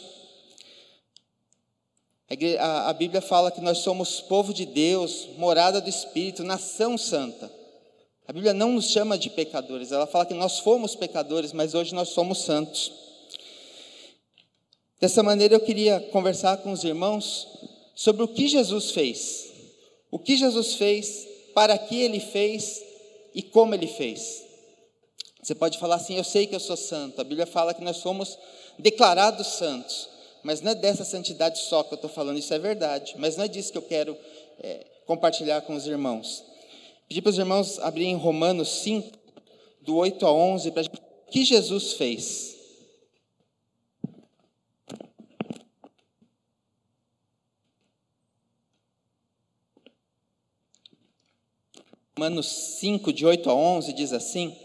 A, 2.59 2.89
a 2.89 2.93
Bíblia 2.93 3.21
fala 3.21 3.51
que 3.51 3.61
nós 3.61 3.79
somos 3.79 4.21
povo 4.21 4.53
de 4.53 4.65
Deus, 4.65 5.29
morada 5.37 5.79
do 5.81 5.89
Espírito, 5.89 6.43
nação 6.43 6.97
santa. 6.97 7.51
A 8.27 8.33
Bíblia 8.33 8.53
não 8.53 8.73
nos 8.73 8.89
chama 8.89 9.17
de 9.17 9.29
pecadores, 9.29 9.91
ela 9.91 10.07
fala 10.07 10.25
que 10.25 10.33
nós 10.33 10.59
fomos 10.59 10.95
pecadores, 10.95 11.51
mas 11.51 11.73
hoje 11.73 11.93
nós 11.93 12.09
somos 12.09 12.39
santos. 12.39 12.91
Dessa 14.99 15.21
maneira 15.21 15.53
eu 15.53 15.59
queria 15.59 15.99
conversar 15.99 16.57
com 16.57 16.71
os 16.71 16.83
irmãos 16.83 17.47
sobre 17.93 18.23
o 18.23 18.27
que 18.27 18.47
Jesus 18.47 18.91
fez. 18.91 19.51
O 20.09 20.17
que 20.17 20.37
Jesus 20.37 20.75
fez, 20.75 21.27
para 21.53 21.77
que 21.77 22.01
ele 22.01 22.21
fez 22.21 22.81
e 23.35 23.41
como 23.43 23.75
ele 23.75 23.87
fez. 23.87 24.43
Você 25.41 25.53
pode 25.53 25.77
falar 25.77 25.95
assim: 25.95 26.15
Eu 26.15 26.23
sei 26.23 26.47
que 26.47 26.55
eu 26.55 26.59
sou 26.59 26.77
santo. 26.77 27.19
A 27.19 27.23
Bíblia 27.23 27.45
fala 27.45 27.73
que 27.73 27.83
nós 27.83 27.97
somos 27.97 28.37
declarados 28.79 29.45
santos. 29.47 30.07
Mas 30.43 30.59
não 30.59 30.73
é 30.73 30.75
dessa 30.75 31.05
santidade 31.05 31.57
só 31.57 31.83
que 31.83 31.93
eu 31.93 31.95
estou 31.95 32.09
falando, 32.09 32.37
isso 32.37 32.53
é 32.53 32.59
verdade. 32.59 33.15
Mas 33.17 33.37
não 33.37 33.45
é 33.45 33.47
disso 33.47 33.71
que 33.71 33.77
eu 33.77 33.81
quero 33.81 34.15
é, 34.59 34.85
compartilhar 35.05 35.61
com 35.61 35.73
os 35.73 35.87
irmãos. 35.87 36.43
Pedi 37.07 37.21
para 37.21 37.29
os 37.29 37.37
irmãos 37.37 37.79
abrirem 37.79 38.15
Romanos 38.15 38.69
5, 38.81 39.17
do 39.81 39.95
8 39.95 40.25
a 40.25 40.31
11, 40.31 40.71
para 40.71 40.83
o 40.83 41.31
que 41.31 41.45
Jesus 41.45 41.93
fez. 41.93 42.57
Romanos 52.17 52.47
5, 52.79 53.13
de 53.13 53.25
8 53.25 53.49
a 53.49 53.53
11, 53.55 53.93
diz 53.93 54.11
assim: 54.13 54.55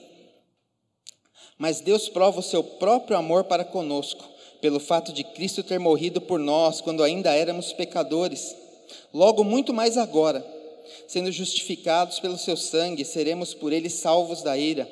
Mas 1.57 1.81
Deus 1.81 2.09
prova 2.09 2.41
o 2.41 2.43
seu 2.43 2.63
próprio 2.63 3.17
amor 3.17 3.45
para 3.45 3.65
conosco 3.65 4.38
pelo 4.61 4.81
fato 4.81 5.13
de 5.13 5.23
Cristo 5.23 5.63
ter 5.63 5.79
morrido 5.79 6.21
por 6.21 6.39
nós 6.39 6.81
quando 6.81 7.03
ainda 7.03 7.33
éramos 7.35 7.73
pecadores. 7.73 8.57
Logo, 9.13 9.45
muito 9.45 9.73
mais 9.73 9.97
agora, 9.97 10.45
sendo 11.07 11.31
justificados 11.31 12.19
pelo 12.21 12.39
seu 12.39 12.57
sangue, 12.57 13.05
seremos 13.05 13.55
por 13.55 13.73
ele 13.73 13.89
salvos 13.89 14.43
da 14.43 14.57
ira. 14.57 14.89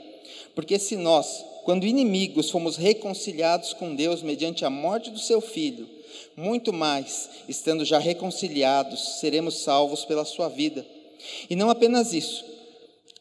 Porque 0.55 0.79
se 0.79 0.97
nós, 0.97 1.45
quando 1.65 1.87
inimigos, 1.87 2.51
fomos 2.51 2.77
reconciliados 2.77 3.73
com 3.73 3.95
Deus 3.95 4.23
mediante 4.23 4.65
a 4.65 4.71
morte 4.71 5.11
do 5.11 5.19
seu 5.19 5.41
filho, 5.41 5.89
muito 6.37 6.73
mais, 6.73 7.29
estando 7.49 7.85
já 7.85 7.99
reconciliados, 7.99 9.21
seremos 9.21 9.57
salvos 9.59 10.05
pela 10.05 10.25
sua 10.25 10.49
vida. 10.49 10.87
E 11.51 11.57
não 11.57 11.71
apenas 11.71 12.13
isso, 12.13 12.45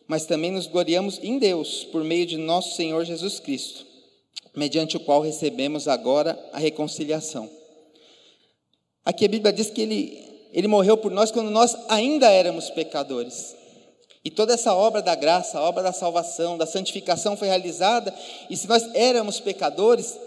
mas 0.08 0.26
também 0.26 0.52
nos 0.52 0.68
gloriamos 0.68 1.20
em 1.24 1.40
Deus 1.40 1.84
por 1.86 2.04
meio 2.04 2.26
de 2.26 2.38
nosso 2.38 2.76
Senhor 2.76 3.04
Jesus 3.04 3.40
Cristo 3.40 3.95
mediante 4.56 4.98
o 4.98 5.00
qual 5.00 5.22
recebemos 5.22 5.88
agora 5.88 6.38
a 6.54 6.60
reconciliação. 6.60 7.50
Aqui 9.04 9.26
a 9.26 9.30
Bíblia 9.30 9.54
diz 9.54 9.70
que 9.70 9.82
ele, 9.82 10.50
ele 10.52 10.68
morreu 10.68 10.98
por 10.98 11.12
nós 11.12 11.32
quando 11.32 11.52
nós 11.52 11.76
ainda 11.90 12.30
éramos 12.30 12.70
pecadores. 12.70 13.56
E 14.24 14.32
toda 14.32 14.54
essa 14.54 14.74
obra 14.74 15.02
da 15.02 15.14
graça, 15.14 15.60
a 15.60 15.62
obra 15.62 15.84
da 15.84 15.92
salvação, 15.92 16.58
da 16.58 16.66
santificação 16.66 17.38
foi 17.38 17.48
realizada, 17.48 18.14
e 18.50 18.58
se 18.58 18.68
nós 18.68 18.90
éramos 18.96 19.40
pecadores 19.40 20.18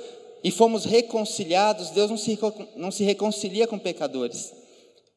e 0.44 0.52
fomos 0.52 0.84
reconciliados, 0.84 1.90
Deus 1.90 2.08
não 2.08 2.16
se, 2.16 2.38
não 2.76 2.90
se 2.92 3.02
reconcilia 3.02 3.66
com 3.66 3.78
pecadores. 3.78 4.52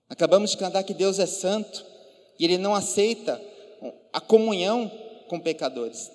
Acabamos 0.09 0.51
de 0.51 0.57
cantar 0.57 0.83
que 0.83 0.95
Deus 0.95 1.19
é 1.19 1.27
santo 1.27 1.85
e 2.39 2.45
Ele 2.45 2.57
não 2.57 2.73
aceita 2.73 3.39
a 4.11 4.19
comunhão 4.19 4.91
com 5.27 5.39
pecadores 5.39 6.11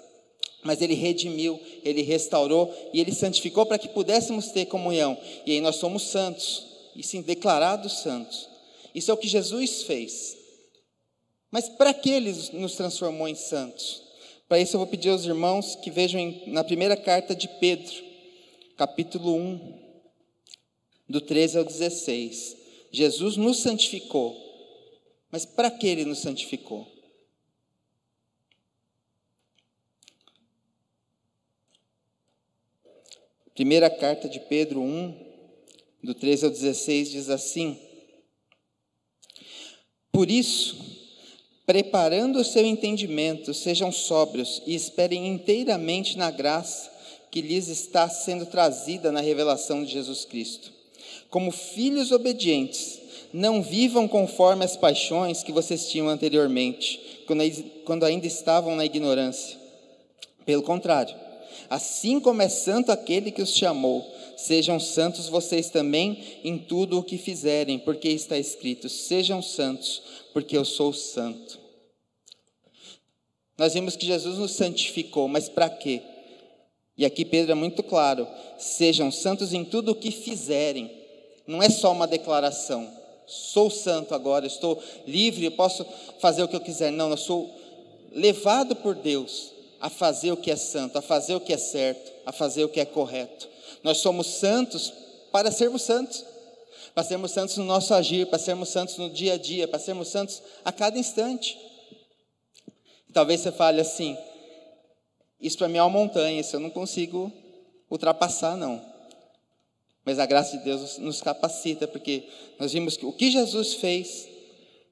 mas 0.63 0.83
ele 0.83 0.95
redimiu, 0.95 1.61
ele 1.85 2.03
restaurou 2.03 2.75
e 2.93 3.01
ele 3.01 3.13
santificou 3.13 3.67
para 3.67 3.79
que 3.79 3.89
pudéssemos 3.89 4.49
ter 4.49 4.67
comunhão. 4.67 5.17
E 5.45 5.53
aí 5.53 5.61
nós 5.61 5.77
somos 5.77 6.03
santos, 6.05 6.67
e 6.95 7.03
sim, 7.03 7.23
declarados 7.23 8.01
santos. 8.01 8.49
Isso 8.95 9.11
é 9.11 9.15
o 9.15 9.19
que 9.19 9.29
Jesus 9.29 9.83
fez. 9.83 10.37
Mas 11.51 11.69
para 11.69 11.95
que 11.95 12.11
ele 12.11 12.33
nos 12.53 12.75
transformou 12.75 13.29
em 13.29 13.35
santos? 13.35 14.03
Para 14.49 14.61
isso 14.61 14.77
eu 14.77 14.79
vou 14.79 14.87
pedir 14.87 15.11
aos 15.11 15.25
irmãos 15.25 15.77
que 15.77 15.91
vejam 15.91 16.35
na 16.47 16.63
primeira 16.63 16.97
carta 16.97 17.35
de 17.35 17.49
Pedro, 17.61 17.93
capítulo 18.77 19.35
1, 19.35 19.79
do 21.09 21.21
13 21.21 21.59
ao 21.59 21.65
16. 21.65 22.57
Jesus 22.93 23.37
nos 23.37 23.61
santificou. 23.61 24.37
Mas 25.31 25.45
para 25.45 25.71
que 25.71 25.87
ele 25.87 26.05
nos 26.05 26.21
santificou? 26.21 26.96
Primeira 33.57 33.89
carta 33.89 34.29
de 34.29 34.39
Pedro 34.39 34.83
1, 34.83 35.15
do 36.05 36.13
13 36.13 36.45
ao 36.45 36.51
16, 36.51 37.11
diz 37.11 37.31
assim: 37.31 37.79
Por 40.13 40.31
isso, 40.31 40.77
preparando 41.65 42.39
o 42.39 42.45
seu 42.45 42.67
entendimento, 42.67 43.55
sejam 43.55 43.91
sóbrios 43.91 44.63
e 44.67 44.75
esperem 44.75 45.27
inteiramente 45.27 46.19
na 46.19 46.31
graça 46.31 46.93
que 47.31 47.41
lhes 47.41 47.69
está 47.69 48.11
sendo 48.11 48.45
trazida 48.45 49.11
na 49.11 49.23
revelação 49.23 49.83
de 49.83 49.91
Jesus 49.91 50.27
Cristo. 50.27 50.71
Como 51.31 51.51
filhos 51.51 52.13
obedientes, 52.13 53.01
não 53.33 53.63
vivam 53.63 54.07
conforme 54.07 54.67
as 54.67 54.77
paixões 54.77 55.43
que 55.43 55.51
vocês 55.51 55.89
tinham 55.89 56.11
anteriormente, 56.11 57.25
quando 57.87 58.05
ainda 58.05 58.27
estavam 58.27 58.77
na 58.77 58.85
ignorância. 58.85 59.57
Pelo 60.45 60.63
contrário, 60.63 61.25
Assim 61.69 62.21
como 62.21 62.43
é 62.43 62.49
santo 62.49 62.93
aquele 62.93 63.31
que 63.31 63.43
os 63.43 63.55
chamou, 63.55 64.07
sejam 64.37 64.79
santos 64.79 65.29
vocês 65.29 65.71
também 65.71 66.41
em 66.45 66.59
tudo 66.59 66.99
o 66.99 67.03
que 67.03 67.19
fizerem, 67.19 67.79
porque 67.79 68.09
está 68.09 68.39
escrito: 68.39 68.89
sejam 68.89 69.43
santos, 69.43 70.03
porque 70.33 70.57
eu 70.57 70.65
sou 70.65 70.93
santo. 70.93 71.59
Nós 73.59 73.75
vimos 73.75 73.97
que 73.97 74.07
Jesus 74.07 74.39
nos 74.39 74.53
santificou, 74.53 75.27
mas 75.29 75.49
para 75.49 75.71
quê? 75.71 76.03
E 76.97 77.05
aqui 77.05 77.25
Pedro 77.25 77.53
é 77.53 77.55
muito 77.55 77.83
claro: 77.83 78.29
sejam 78.59 79.11
santos 79.11 79.53
em 79.53 79.65
tudo 79.65 79.93
o 79.93 79.97
que 79.97 80.11
fizerem. 80.11 80.91
Não 81.47 81.63
é 81.63 81.69
só 81.69 81.93
uma 81.93 82.07
declaração. 82.07 82.89
Sou 83.27 83.71
santo 83.71 84.15
agora, 84.15 84.47
estou 84.47 84.81
livre, 85.07 85.51
posso 85.51 85.85
fazer 86.21 86.45
o 86.45 86.49
que 86.49 86.55
eu 86.55 86.61
quiser. 86.61 86.93
Não, 86.93 87.11
eu 87.11 87.17
sou 87.17 87.53
levado 88.13 88.77
por 88.77 88.95
Deus 88.95 89.56
a 89.81 89.91
fazer 89.91 90.33
o 90.33 90.37
que 90.37 90.51
é 90.51 90.57
santo, 90.57 90.99
a 90.99 91.03
fazer 91.03 91.35
o 91.35 91.41
que 91.41 91.53
é 91.53 91.59
certo, 91.59 92.13
a 92.25 92.33
fazer 92.33 92.65
o 92.65 92.69
que 92.69 92.81
é 92.81 92.85
correto. 92.85 93.49
Nós 93.83 93.99
somos 93.99 94.27
santos 94.27 94.93
para 95.31 95.51
sermos 95.51 95.83
santos, 95.83 96.25
para 96.95 97.05
sermos 97.05 97.31
santos 97.31 97.57
no 97.57 97.65
nosso 97.65 97.93
agir, 97.93 98.27
para 98.27 98.39
sermos 98.39 98.71
santos 98.71 98.97
no 98.97 99.11
dia 99.11 99.35
a 99.35 99.37
dia, 99.37 99.69
para 99.69 99.79
sermos 99.79 100.09
santos 100.09 100.43
a 100.65 100.73
cada 100.73 100.99
instante. 100.99 101.59
Talvez 103.13 103.41
você 103.41 103.53
fale 103.53 103.81
assim: 103.81 104.17
isso 105.41 105.59
para 105.59 105.69
mim 105.69 105.79
é 105.79 105.83
uma 105.83 105.91
montanha, 105.91 106.41
isso 106.41 106.57
eu 106.57 106.61
não 106.61 106.71
consigo 106.71 107.33
ultrapassar, 107.91 108.57
não. 108.57 108.83
Mas 110.05 110.19
a 110.19 110.27
graça 110.27 110.57
de 110.57 110.65
Deus 110.65 110.99
nos 110.99 111.21
capacita, 111.21 111.87
porque 111.89 112.25
nós 112.59 112.73
vimos 112.73 112.97
o 113.03 113.13
que 113.13 113.31
Jesus 113.31 113.75
fez, 113.75 114.29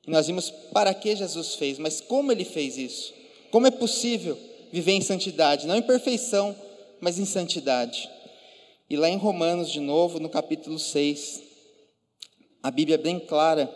e 0.07 0.11
nós 0.11 0.27
vimos 0.27 0.51
para 0.51 0.93
que 0.93 1.15
Jesus 1.17 1.55
fez, 1.55 1.79
mas 1.79 2.01
como 2.01 2.33
ele 2.33 2.45
fez 2.45 2.77
isso? 2.77 3.15
Como 3.51 3.67
é 3.67 3.71
possível 3.71 4.37
viver 4.75 4.91
em 4.91 5.01
santidade, 5.01 5.69
não 5.69 5.77
em 5.77 5.83
perfeição, 5.83 6.57
mas 7.01 7.17
em 7.17 7.25
santidade. 7.25 8.11
E 8.91 8.97
lá 8.97 9.09
em 9.09 9.17
Romanos, 9.17 9.71
de 9.71 9.79
novo, 9.79 10.19
no 10.19 10.29
capítulo 10.29 10.81
6, 10.81 11.41
a 12.61 12.73
Bíblia 12.73 12.97
é 12.97 12.99
bem 12.99 13.21
clara 13.21 13.69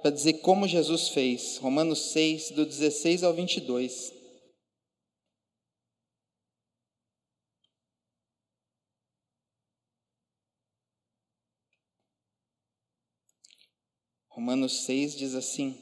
para 0.00 0.10
dizer 0.10 0.34
como 0.40 0.66
Jesus 0.66 1.10
fez. 1.10 1.58
Romanos 1.58 2.10
6, 2.10 2.52
do 2.52 2.64
16 2.64 3.22
ao 3.22 3.34
22. 3.34 4.14
Romanos 14.30 14.84
6 14.84 15.16
diz 15.16 15.34
assim: 15.34 15.78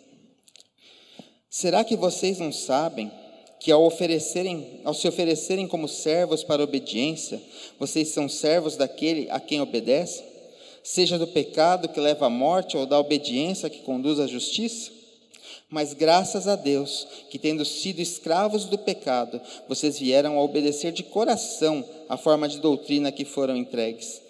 Será 1.49 1.85
que 1.85 1.97
vocês 1.97 2.41
não 2.41 2.51
sabem? 2.51 3.23
Que 3.65 3.73
ao, 3.73 3.83
oferecerem, 3.83 4.83
ao 4.85 4.93
se 4.93 5.09
oferecerem 5.09 5.67
como 5.67 5.89
servos 5.89 6.45
para 6.45 6.63
obediência, 6.63 7.41
vocês 7.81 8.09
são 8.09 8.29
servos 8.29 8.77
daquele 8.77 9.27
a 9.31 9.41
quem 9.41 9.63
obedece, 9.63 10.23
seja 10.83 11.19
do 11.19 11.27
pecado 11.27 11.89
que 11.89 11.99
leva 11.99 12.27
à 12.27 12.29
morte 12.29 12.77
ou 12.77 12.85
da 12.85 13.01
obediência 13.01 13.71
que 13.71 13.81
conduz 13.81 14.21
à 14.21 14.27
justiça? 14.27 14.93
Mas 15.71 15.95
graças 15.95 16.47
a 16.47 16.57
Deus, 16.57 17.09
que 17.31 17.39
tendo 17.39 17.65
sido 17.65 18.01
escravos 18.01 18.67
do 18.67 18.77
pecado, 18.77 19.41
vocês 19.67 19.99
vieram 19.99 20.39
a 20.39 20.43
obedecer 20.43 20.93
de 20.93 21.03
coração 21.03 21.83
a 22.07 22.19
forma 22.19 22.47
de 22.47 22.59
doutrina 22.59 23.11
que 23.11 23.25
foram 23.25 23.57
entregues. 23.57 24.21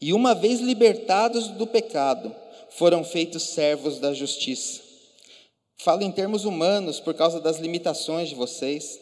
E 0.00 0.12
uma 0.12 0.32
vez 0.32 0.60
libertados 0.60 1.48
do 1.48 1.66
pecado, 1.66 2.32
foram 2.70 3.02
feitos 3.02 3.42
servos 3.42 3.98
da 3.98 4.14
justiça. 4.14 4.81
Falo 5.82 6.04
em 6.04 6.12
termos 6.12 6.44
humanos 6.44 7.00
por 7.00 7.12
causa 7.12 7.40
das 7.40 7.58
limitações 7.58 8.28
de 8.28 8.36
vocês. 8.36 9.00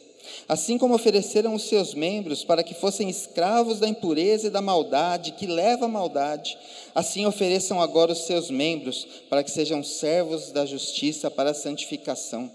Assim 0.49 0.78
como 0.78 0.94
ofereceram 0.94 1.54
os 1.54 1.64
seus 1.64 1.92
membros 1.92 2.42
para 2.42 2.62
que 2.62 2.72
fossem 2.72 3.10
escravos 3.10 3.78
da 3.78 3.87
impureza 3.87 4.46
e 4.46 4.50
da 4.50 4.62
maldade, 4.62 5.32
que 5.32 5.46
leva 5.46 5.84
à 5.84 5.88
maldade, 5.88 6.56
assim 6.94 7.26
ofereçam 7.26 7.82
agora 7.82 8.12
os 8.12 8.20
seus 8.20 8.50
membros 8.50 9.06
para 9.28 9.42
que 9.44 9.50
sejam 9.50 9.84
servos 9.84 10.52
da 10.52 10.64
justiça 10.64 11.30
para 11.30 11.50
a 11.50 11.54
santificação. 11.54 12.50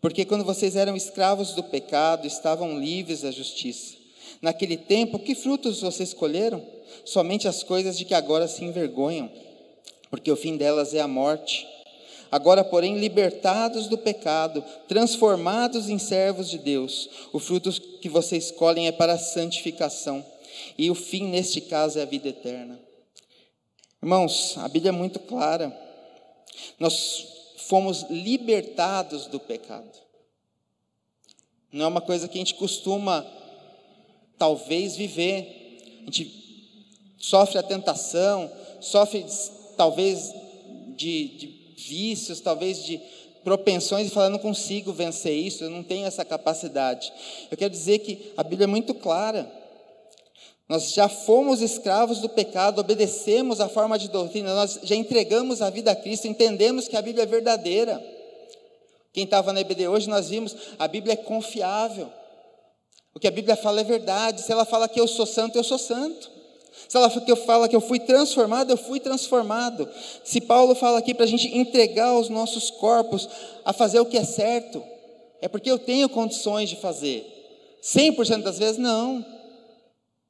Porque 0.00 0.24
quando 0.24 0.44
vocês 0.44 0.74
eram 0.74 0.96
escravos 0.96 1.52
do 1.52 1.62
pecado, 1.62 2.26
estavam 2.26 2.78
livres 2.78 3.20
da 3.20 3.30
justiça. 3.30 3.96
Naquele 4.40 4.78
tempo, 4.78 5.18
que 5.18 5.34
frutos 5.34 5.82
vocês 5.82 6.14
colheram? 6.14 6.64
Somente 7.04 7.46
as 7.46 7.62
coisas 7.62 7.98
de 7.98 8.06
que 8.06 8.14
agora 8.14 8.48
se 8.48 8.64
envergonham, 8.64 9.30
porque 10.10 10.32
o 10.32 10.36
fim 10.36 10.56
delas 10.56 10.94
é 10.94 11.00
a 11.00 11.08
morte. 11.08 11.66
Agora, 12.32 12.64
porém, 12.64 12.98
libertados 12.98 13.88
do 13.88 13.98
pecado, 13.98 14.64
transformados 14.88 15.90
em 15.90 15.98
servos 15.98 16.48
de 16.48 16.56
Deus, 16.56 17.10
o 17.30 17.38
fruto 17.38 17.70
que 18.00 18.08
vocês 18.08 18.50
colhem 18.50 18.86
é 18.86 18.92
para 18.92 19.12
a 19.12 19.18
santificação, 19.18 20.24
e 20.78 20.90
o 20.90 20.94
fim, 20.94 21.24
neste 21.24 21.60
caso, 21.60 21.98
é 21.98 22.02
a 22.02 22.06
vida 22.06 22.30
eterna. 22.30 22.80
Irmãos, 24.02 24.56
a 24.56 24.66
Bíblia 24.66 24.88
é 24.88 24.92
muito 24.92 25.18
clara. 25.20 25.78
Nós 26.80 27.54
fomos 27.68 28.06
libertados 28.08 29.26
do 29.26 29.38
pecado. 29.38 29.92
Não 31.70 31.84
é 31.84 31.88
uma 31.88 32.00
coisa 32.00 32.28
que 32.28 32.38
a 32.38 32.40
gente 32.40 32.54
costuma, 32.54 33.26
talvez, 34.38 34.96
viver. 34.96 36.00
A 36.00 36.10
gente 36.10 36.32
sofre 37.18 37.58
a 37.58 37.62
tentação, 37.62 38.50
sofre, 38.80 39.24
talvez, 39.76 40.34
de, 40.96 41.28
de 41.36 41.61
vícios, 41.86 42.40
talvez 42.40 42.84
de 42.84 43.00
propensões 43.44 44.06
e 44.06 44.10
falar, 44.10 44.30
não 44.30 44.38
consigo 44.38 44.92
vencer 44.92 45.34
isso, 45.34 45.64
eu 45.64 45.70
não 45.70 45.82
tenho 45.82 46.06
essa 46.06 46.24
capacidade. 46.24 47.12
Eu 47.50 47.56
quero 47.56 47.70
dizer 47.70 47.98
que 47.98 48.32
a 48.36 48.42
Bíblia 48.42 48.64
é 48.64 48.68
muito 48.68 48.94
clara. 48.94 49.50
Nós 50.68 50.92
já 50.92 51.08
fomos 51.08 51.60
escravos 51.60 52.20
do 52.20 52.28
pecado, 52.28 52.80
obedecemos 52.80 53.60
a 53.60 53.68
forma 53.68 53.98
de 53.98 54.08
doutrina, 54.08 54.54
nós 54.54 54.80
já 54.82 54.94
entregamos 54.94 55.60
a 55.60 55.68
vida 55.68 55.90
a 55.90 55.96
Cristo, 55.96 56.28
entendemos 56.28 56.88
que 56.88 56.96
a 56.96 57.02
Bíblia 57.02 57.24
é 57.24 57.26
verdadeira. 57.26 58.02
Quem 59.12 59.24
estava 59.24 59.52
na 59.52 59.60
EBD 59.60 59.88
hoje, 59.88 60.08
nós 60.08 60.30
vimos, 60.30 60.56
a 60.78 60.88
Bíblia 60.88 61.12
é 61.14 61.16
confiável. 61.16 62.10
O 63.14 63.20
que 63.20 63.28
a 63.28 63.30
Bíblia 63.30 63.56
fala 63.56 63.80
é 63.80 63.84
verdade. 63.84 64.40
Se 64.40 64.50
ela 64.50 64.64
fala 64.64 64.88
que 64.88 64.98
eu 64.98 65.06
sou 65.06 65.26
santo, 65.26 65.58
eu 65.58 65.64
sou 65.64 65.78
santo. 65.78 66.30
Se 66.88 66.96
ela 66.96 67.10
fala 67.36 67.68
que 67.68 67.76
eu 67.76 67.80
fui 67.80 68.00
transformado, 68.00 68.70
eu 68.70 68.76
fui 68.76 68.98
transformado. 68.98 69.88
Se 70.24 70.40
Paulo 70.40 70.74
fala 70.74 70.98
aqui 70.98 71.14
para 71.14 71.24
a 71.24 71.28
gente 71.28 71.56
entregar 71.56 72.14
os 72.14 72.28
nossos 72.28 72.70
corpos 72.70 73.28
a 73.64 73.72
fazer 73.72 74.00
o 74.00 74.06
que 74.06 74.16
é 74.16 74.24
certo, 74.24 74.82
é 75.40 75.48
porque 75.48 75.70
eu 75.70 75.78
tenho 75.78 76.08
condições 76.08 76.68
de 76.68 76.76
fazer. 76.76 77.26
100% 77.82 78.42
das 78.42 78.58
vezes, 78.58 78.78
não. 78.78 79.24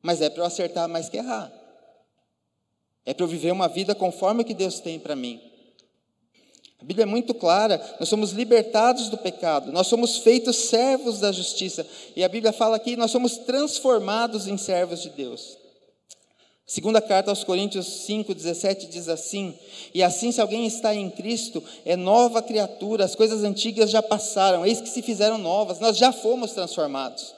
Mas 0.00 0.20
é 0.20 0.30
para 0.30 0.42
eu 0.42 0.46
acertar 0.46 0.88
mais 0.88 1.08
que 1.08 1.18
errar. 1.18 1.52
É 3.04 3.12
para 3.12 3.24
eu 3.24 3.28
viver 3.28 3.52
uma 3.52 3.68
vida 3.68 3.94
conforme 3.94 4.42
o 4.42 4.44
que 4.44 4.54
Deus 4.54 4.80
tem 4.80 4.98
para 4.98 5.14
mim. 5.14 5.40
A 6.80 6.84
Bíblia 6.84 7.04
é 7.04 7.06
muito 7.06 7.32
clara, 7.32 7.80
nós 8.00 8.08
somos 8.08 8.32
libertados 8.32 9.08
do 9.08 9.16
pecado, 9.16 9.70
nós 9.70 9.86
somos 9.86 10.18
feitos 10.18 10.56
servos 10.56 11.20
da 11.20 11.30
justiça. 11.30 11.86
E 12.16 12.24
a 12.24 12.28
Bíblia 12.28 12.52
fala 12.52 12.74
aqui, 12.74 12.96
nós 12.96 13.12
somos 13.12 13.36
transformados 13.38 14.48
em 14.48 14.56
servos 14.56 15.00
de 15.00 15.10
Deus. 15.10 15.61
Segunda 16.64 17.00
carta 17.00 17.30
aos 17.30 17.44
Coríntios 17.44 18.06
5:17 18.08 18.88
diz 18.88 19.08
assim: 19.08 19.54
E 19.92 20.02
assim 20.02 20.30
se 20.30 20.40
alguém 20.40 20.66
está 20.66 20.94
em 20.94 21.10
Cristo, 21.10 21.62
é 21.84 21.96
nova 21.96 22.40
criatura, 22.40 23.04
as 23.04 23.14
coisas 23.14 23.42
antigas 23.42 23.90
já 23.90 24.02
passaram, 24.02 24.64
eis 24.64 24.80
que 24.80 24.88
se 24.88 25.02
fizeram 25.02 25.38
novas, 25.38 25.80
nós 25.80 25.96
já 25.96 26.12
fomos 26.12 26.52
transformados. 26.52 27.34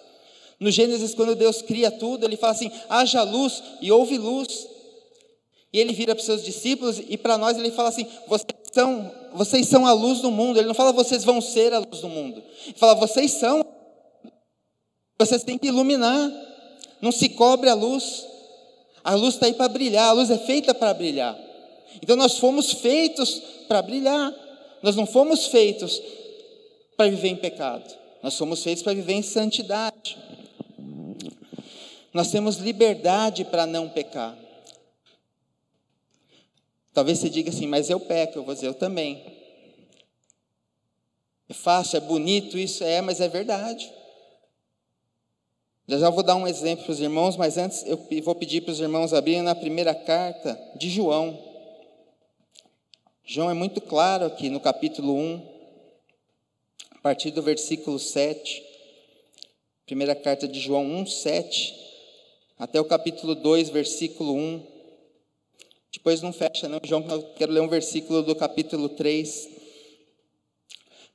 No 0.61 0.71
Gênesis, 0.71 1.15
quando 1.15 1.35
Deus 1.35 1.63
cria 1.63 1.91
tudo, 1.91 2.25
ele 2.25 2.37
fala 2.37 2.53
assim: 2.53 2.71
haja 2.89 3.23
luz 3.23 3.63
e 3.81 3.91
houve 3.91 4.19
luz. 4.19 4.69
E 5.73 5.81
ele 5.81 5.93
vira 5.93 6.15
para 6.15 6.21
os 6.21 6.27
seus 6.27 6.45
discípulos 6.45 7.03
e 7.09 7.17
para 7.17 7.37
nós 7.37 7.59
ele 7.59 7.71
fala 7.71 7.89
assim: 7.89 8.07
vocês 8.29 8.55
são, 8.73 9.13
vocês 9.33 9.67
são 9.67 9.87
a 9.87 9.93
luz 9.93 10.21
do 10.21 10.31
mundo. 10.31 10.59
Ele 10.59 10.69
não 10.69 10.75
fala 10.75 10.93
vocês 10.93 11.25
vão 11.25 11.41
ser 11.41 11.73
a 11.73 11.79
luz 11.79 12.01
do 12.01 12.09
mundo. 12.09 12.43
Ele 12.67 12.77
fala 12.77 12.95
vocês 12.95 13.33
são. 13.33 13.65
Vocês 15.19 15.43
têm 15.43 15.59
que 15.59 15.69
iluminar. 15.69 16.31
Não 17.01 17.11
se 17.11 17.29
cobre 17.31 17.69
a 17.69 17.75
luz. 17.75 18.34
A 19.05 19.15
luz 19.15 19.35
está 19.35 19.47
aí 19.47 19.53
para 19.53 19.69
brilhar, 19.69 20.09
a 20.09 20.13
luz 20.13 20.31
é 20.31 20.39
feita 20.39 20.75
para 20.75 20.95
brilhar. 20.95 21.39
Então 22.03 22.17
nós 22.17 22.39
fomos 22.39 22.73
feitos 22.73 23.43
para 23.69 23.83
brilhar. 23.83 24.35
Nós 24.83 24.97
não 24.97 25.07
fomos 25.07 25.47
feitos 25.47 26.03
para 26.97 27.11
viver 27.11 27.29
em 27.29 27.37
pecado. 27.37 27.95
Nós 28.23 28.37
fomos 28.37 28.63
feitos 28.63 28.83
para 28.83 28.95
viver 28.95 29.13
em 29.13 29.23
santidade. 29.23 30.17
Nós 32.13 32.31
temos 32.31 32.57
liberdade 32.57 33.45
para 33.45 33.67
não 33.67 33.89
pecar. 33.89 34.39
Talvez 36.95 37.19
você 37.19 37.29
diga 37.29 37.51
assim, 37.51 37.67
mas 37.67 37.91
eu 37.91 37.99
peco, 37.99 38.39
eu 38.39 38.45
vou 38.45 38.55
dizer, 38.55 38.69
eu 38.69 38.75
também. 38.75 39.23
É 41.49 41.53
fácil, 41.53 41.97
é 41.97 42.01
bonito, 42.01 42.57
isso 42.57 42.85
é, 42.85 43.01
mas 43.01 43.21
é 43.21 43.29
verdade. 43.29 43.93
Já 45.87 45.99
já 45.99 46.09
vou 46.09 46.23
dar 46.23 46.37
um 46.37 46.49
exemplo 46.49 46.87
para 46.87 46.93
os 46.93 47.01
irmãos, 47.01 47.37
mas 47.37 47.59
antes 47.59 47.85
eu 47.87 47.99
vou 48.23 48.35
pedir 48.35 48.63
para 48.63 48.73
os 48.73 48.81
irmãos 48.81 49.13
abrirem 49.13 49.43
na 49.43 49.55
primeira 49.55 49.95
carta 49.95 50.59
de 50.77 50.89
João. 50.89 51.39
João 53.23 53.51
é 53.51 53.55
muito 53.55 53.83
claro 53.83 54.25
aqui 54.25 54.49
no 54.49 54.61
capítulo 54.61 55.15
1, 55.15 55.47
a 56.91 56.99
partir 57.01 57.33
do 57.33 57.43
versículo 57.43 57.99
7. 57.99 58.65
Primeira 59.85 60.15
carta 60.15 60.49
de 60.49 60.59
João 60.59 60.87
1, 60.87 61.05
7, 61.05 61.75
até 62.59 62.81
o 62.81 62.87
capítulo 62.87 63.35
2, 63.35 63.69
versículo 63.69 64.35
1. 64.35 64.67
Depois 65.93 66.23
não 66.23 66.33
fecha, 66.33 66.67
não, 66.67 66.81
João, 66.83 67.05
eu 67.11 67.23
quero 67.35 67.53
ler 67.53 67.61
um 67.61 67.69
versículo 67.69 68.23
do 68.23 68.35
capítulo 68.35 68.89
3. 68.89 69.51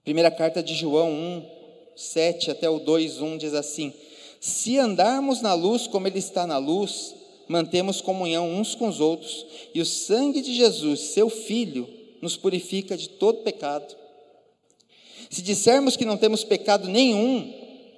Primeira 0.03 0.29
carta 0.29 0.61
de 0.61 0.75
João 0.75 1.11
1, 1.11 1.49
7 1.95 2.51
até 2.51 2.69
o 2.69 2.77
2, 2.77 3.19
1 3.19 3.37
diz 3.39 3.55
assim: 3.55 3.91
se 4.39 4.77
andarmos 4.77 5.41
na 5.41 5.53
luz 5.53 5.85
como 5.87 6.07
Ele 6.07 6.19
está 6.19 6.47
na 6.47 6.57
luz, 6.57 7.13
mantemos 7.47 7.99
comunhão 7.99 8.49
uns 8.49 8.73
com 8.75 8.87
os 8.87 8.99
outros, 8.99 9.45
e 9.73 9.81
o 9.81 9.85
sangue 9.85 10.41
de 10.41 10.53
Jesus, 10.53 10.99
seu 11.13 11.29
Filho, 11.29 11.89
nos 12.21 12.37
purifica 12.37 12.95
de 12.95 13.09
todo 13.09 13.43
pecado. 13.43 13.95
Se 15.29 15.41
dissermos 15.41 15.97
que 15.97 16.05
não 16.05 16.17
temos 16.17 16.43
pecado 16.43 16.87
nenhum, 16.87 17.53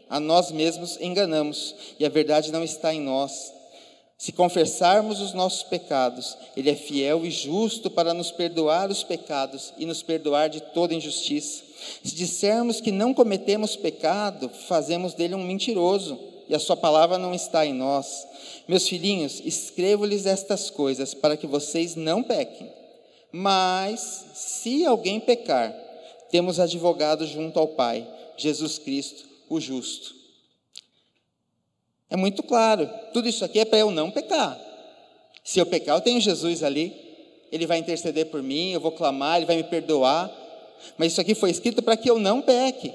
a 0.10 0.20
nós 0.20 0.52
mesmos 0.52 0.98
enganamos, 1.00 1.76
e 2.00 2.06
a 2.06 2.10
verdade 2.10 2.52
não 2.52 2.64
está 2.64 2.94
em 2.94 3.02
nós. 3.02 3.54
Se 4.18 4.32
confessarmos 4.32 5.20
os 5.20 5.34
nossos 5.34 5.64
pecados, 5.64 6.38
Ele 6.56 6.70
é 6.70 6.76
fiel 6.76 7.26
e 7.26 7.32
justo 7.32 7.90
para 7.90 8.14
nos 8.14 8.32
perdoar 8.32 8.90
os 8.90 9.04
pecados 9.04 9.74
e 9.78 9.86
nos 9.86 10.04
perdoar 10.04 10.48
de 10.48 10.62
toda 10.62 10.94
injustiça. 10.94 11.64
Se 12.04 12.16
dissermos 12.16 12.80
que 12.80 12.92
não 12.92 13.14
cometemos 13.14 13.76
pecado, 13.76 14.50
fazemos 14.68 15.14
dele 15.14 15.36
um 15.36 15.44
mentiroso 15.44 16.31
e 16.52 16.56
a 16.56 16.60
sua 16.60 16.76
palavra 16.76 17.18
não 17.18 17.34
está 17.34 17.66
em 17.66 17.74
nós. 17.74 18.28
Meus 18.68 18.86
filhinhos, 18.86 19.42
escrevo-lhes 19.46 20.26
estas 20.26 20.70
coisas 20.70 21.14
para 21.14 21.38
que 21.38 21.48
vocês 21.48 21.96
não 21.96 22.22
pequem. 22.22 22.70
Mas, 23.32 24.26
se 24.34 24.86
alguém 24.86 25.18
pecar, 25.18 25.74
temos 26.30 26.60
advogado 26.60 27.26
junto 27.26 27.58
ao 27.58 27.70
Pai, 27.70 28.06
Jesus 28.36 28.78
Cristo, 28.78 29.24
o 29.50 29.62
justo. 29.62 30.14
É 32.10 32.18
muito 32.18 32.44
claro, 32.44 32.90
tudo 33.14 33.30
isso 33.30 33.46
aqui 33.46 33.60
é 33.60 33.64
para 33.64 33.80
eu 33.80 33.90
não 33.90 34.12
pecar. 34.12 34.60
Se 35.46 35.58
eu 35.58 35.66
pecar, 35.66 35.96
eu 35.96 36.02
tenho 36.02 36.20
Jesus 36.20 36.64
ali, 36.64 36.94
ele 37.50 37.66
vai 37.66 37.78
interceder 37.78 38.26
por 38.26 38.44
mim, 38.44 38.72
eu 38.72 38.82
vou 38.82 38.92
clamar, 38.92 39.38
ele 39.38 39.46
vai 39.46 39.56
me 39.56 39.64
perdoar. 39.64 40.30
Mas 40.98 41.14
isso 41.14 41.22
aqui 41.22 41.34
foi 41.34 41.50
escrito 41.50 41.82
para 41.82 41.96
que 41.96 42.10
eu 42.10 42.20
não 42.20 42.42
peque. 42.42 42.94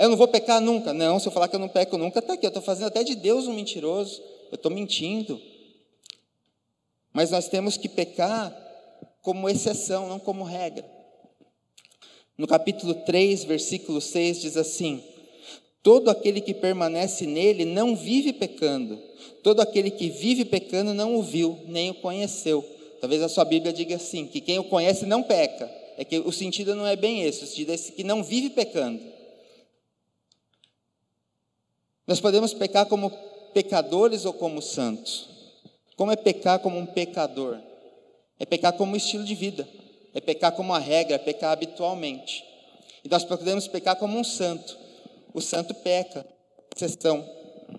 Eu 0.00 0.08
não 0.08 0.16
vou 0.16 0.28
pecar 0.28 0.62
nunca. 0.62 0.94
Não, 0.94 1.20
se 1.20 1.28
eu 1.28 1.32
falar 1.32 1.46
que 1.46 1.54
eu 1.54 1.60
não 1.60 1.68
peco 1.68 1.98
nunca, 1.98 2.20
está 2.20 2.32
aqui. 2.32 2.46
Eu 2.46 2.48
estou 2.48 2.62
fazendo 2.62 2.86
até 2.86 3.04
de 3.04 3.14
Deus 3.14 3.46
um 3.46 3.52
mentiroso. 3.52 4.22
Eu 4.50 4.54
estou 4.54 4.72
mentindo. 4.72 5.38
Mas 7.12 7.30
nós 7.30 7.48
temos 7.48 7.76
que 7.76 7.86
pecar 7.86 8.50
como 9.20 9.46
exceção, 9.46 10.08
não 10.08 10.18
como 10.18 10.42
regra. 10.42 10.90
No 12.38 12.46
capítulo 12.46 12.94
3, 12.94 13.44
versículo 13.44 14.00
6, 14.00 14.40
diz 14.40 14.56
assim: 14.56 15.04
Todo 15.82 16.08
aquele 16.08 16.40
que 16.40 16.54
permanece 16.54 17.26
nele 17.26 17.66
não 17.66 17.94
vive 17.94 18.32
pecando. 18.32 18.98
Todo 19.42 19.60
aquele 19.60 19.90
que 19.90 20.08
vive 20.08 20.46
pecando 20.46 20.94
não 20.94 21.16
o 21.16 21.22
viu, 21.22 21.58
nem 21.66 21.90
o 21.90 21.94
conheceu. 21.94 22.64
Talvez 23.02 23.20
a 23.20 23.28
sua 23.28 23.44
Bíblia 23.44 23.70
diga 23.70 23.96
assim: 23.96 24.26
que 24.26 24.40
quem 24.40 24.58
o 24.58 24.64
conhece 24.64 25.04
não 25.04 25.22
peca. 25.22 25.70
É 25.98 26.04
que 26.06 26.18
o 26.18 26.32
sentido 26.32 26.74
não 26.74 26.86
é 26.86 26.96
bem 26.96 27.22
esse, 27.24 27.44
o 27.44 27.46
sentido 27.46 27.72
é 27.72 27.74
esse 27.74 27.92
que 27.92 28.02
não 28.02 28.24
vive 28.24 28.48
pecando. 28.48 29.09
Nós 32.10 32.18
podemos 32.18 32.52
pecar 32.52 32.86
como 32.86 33.08
pecadores 33.54 34.24
ou 34.24 34.32
como 34.32 34.60
santos. 34.60 35.28
Como 35.94 36.10
é 36.10 36.16
pecar 36.16 36.58
como 36.58 36.76
um 36.76 36.84
pecador? 36.84 37.56
É 38.36 38.44
pecar 38.44 38.72
como 38.72 38.94
um 38.94 38.96
estilo 38.96 39.22
de 39.22 39.36
vida, 39.36 39.68
é 40.12 40.20
pecar 40.20 40.50
como 40.50 40.70
uma 40.70 40.80
regra, 40.80 41.14
é 41.14 41.18
pecar 41.18 41.52
habitualmente. 41.52 42.44
E 43.04 43.08
nós 43.08 43.22
podemos 43.22 43.68
pecar 43.68 43.94
como 43.94 44.18
um 44.18 44.24
santo. 44.24 44.76
O 45.32 45.40
santo 45.40 45.72
peca, 45.72 46.26
exceção, 46.74 47.24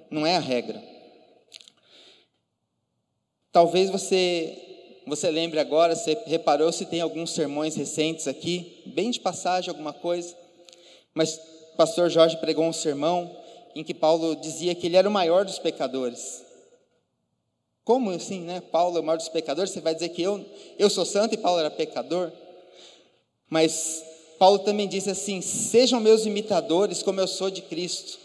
não 0.10 0.26
é 0.26 0.38
a 0.38 0.40
regra. 0.40 0.82
Talvez 3.52 3.90
você 3.90 4.58
você 5.06 5.30
lembre 5.30 5.60
agora, 5.60 5.94
você 5.94 6.18
reparou 6.26 6.72
se 6.72 6.86
tem 6.86 7.02
alguns 7.02 7.32
sermões 7.32 7.76
recentes 7.76 8.30
aqui, 8.30 8.82
bem 8.86 9.12
de 9.12 9.20
passagem, 9.20 9.70
alguma 9.70 9.92
coisa, 9.92 10.34
mas 11.14 11.36
o 11.74 11.76
pastor 11.76 12.10
Jorge 12.10 12.38
pregou 12.38 12.64
um 12.64 12.72
sermão 12.72 13.41
em 13.76 13.84
que 13.84 13.94
Paulo 13.94 14.36
dizia 14.36 14.76
que 14.76 14.88
ele 14.88 14.98
era 14.98 15.08
o 15.08 15.12
maior 15.12 15.46
dos 15.46 15.60
pecadores. 15.60 16.44
Como 17.84 18.12
assim, 18.12 18.42
né? 18.42 18.62
Paulo 18.62 18.98
é 18.98 19.02
o 19.02 19.04
maior 19.04 19.18
dos 19.18 19.30
pecadores, 19.30 19.72
você 19.72 19.82
vai 19.82 19.94
dizer 19.94 20.10
que 20.10 20.22
eu, 20.22 20.46
eu 20.78 20.90
sou 20.90 21.06
santo 21.06 21.34
e 21.34 21.38
Paulo 21.38 21.60
era 21.60 21.72
pecador? 21.72 22.32
Mas 23.50 24.04
Paulo 24.38 24.60
também 24.60 24.88
disse 24.88 25.10
assim: 25.10 25.42
sejam 25.42 26.00
meus 26.00 26.26
imitadores 26.26 27.04
como 27.04 27.20
eu 27.20 27.28
sou 27.28 27.50
de 27.50 27.62
Cristo. 27.62 28.20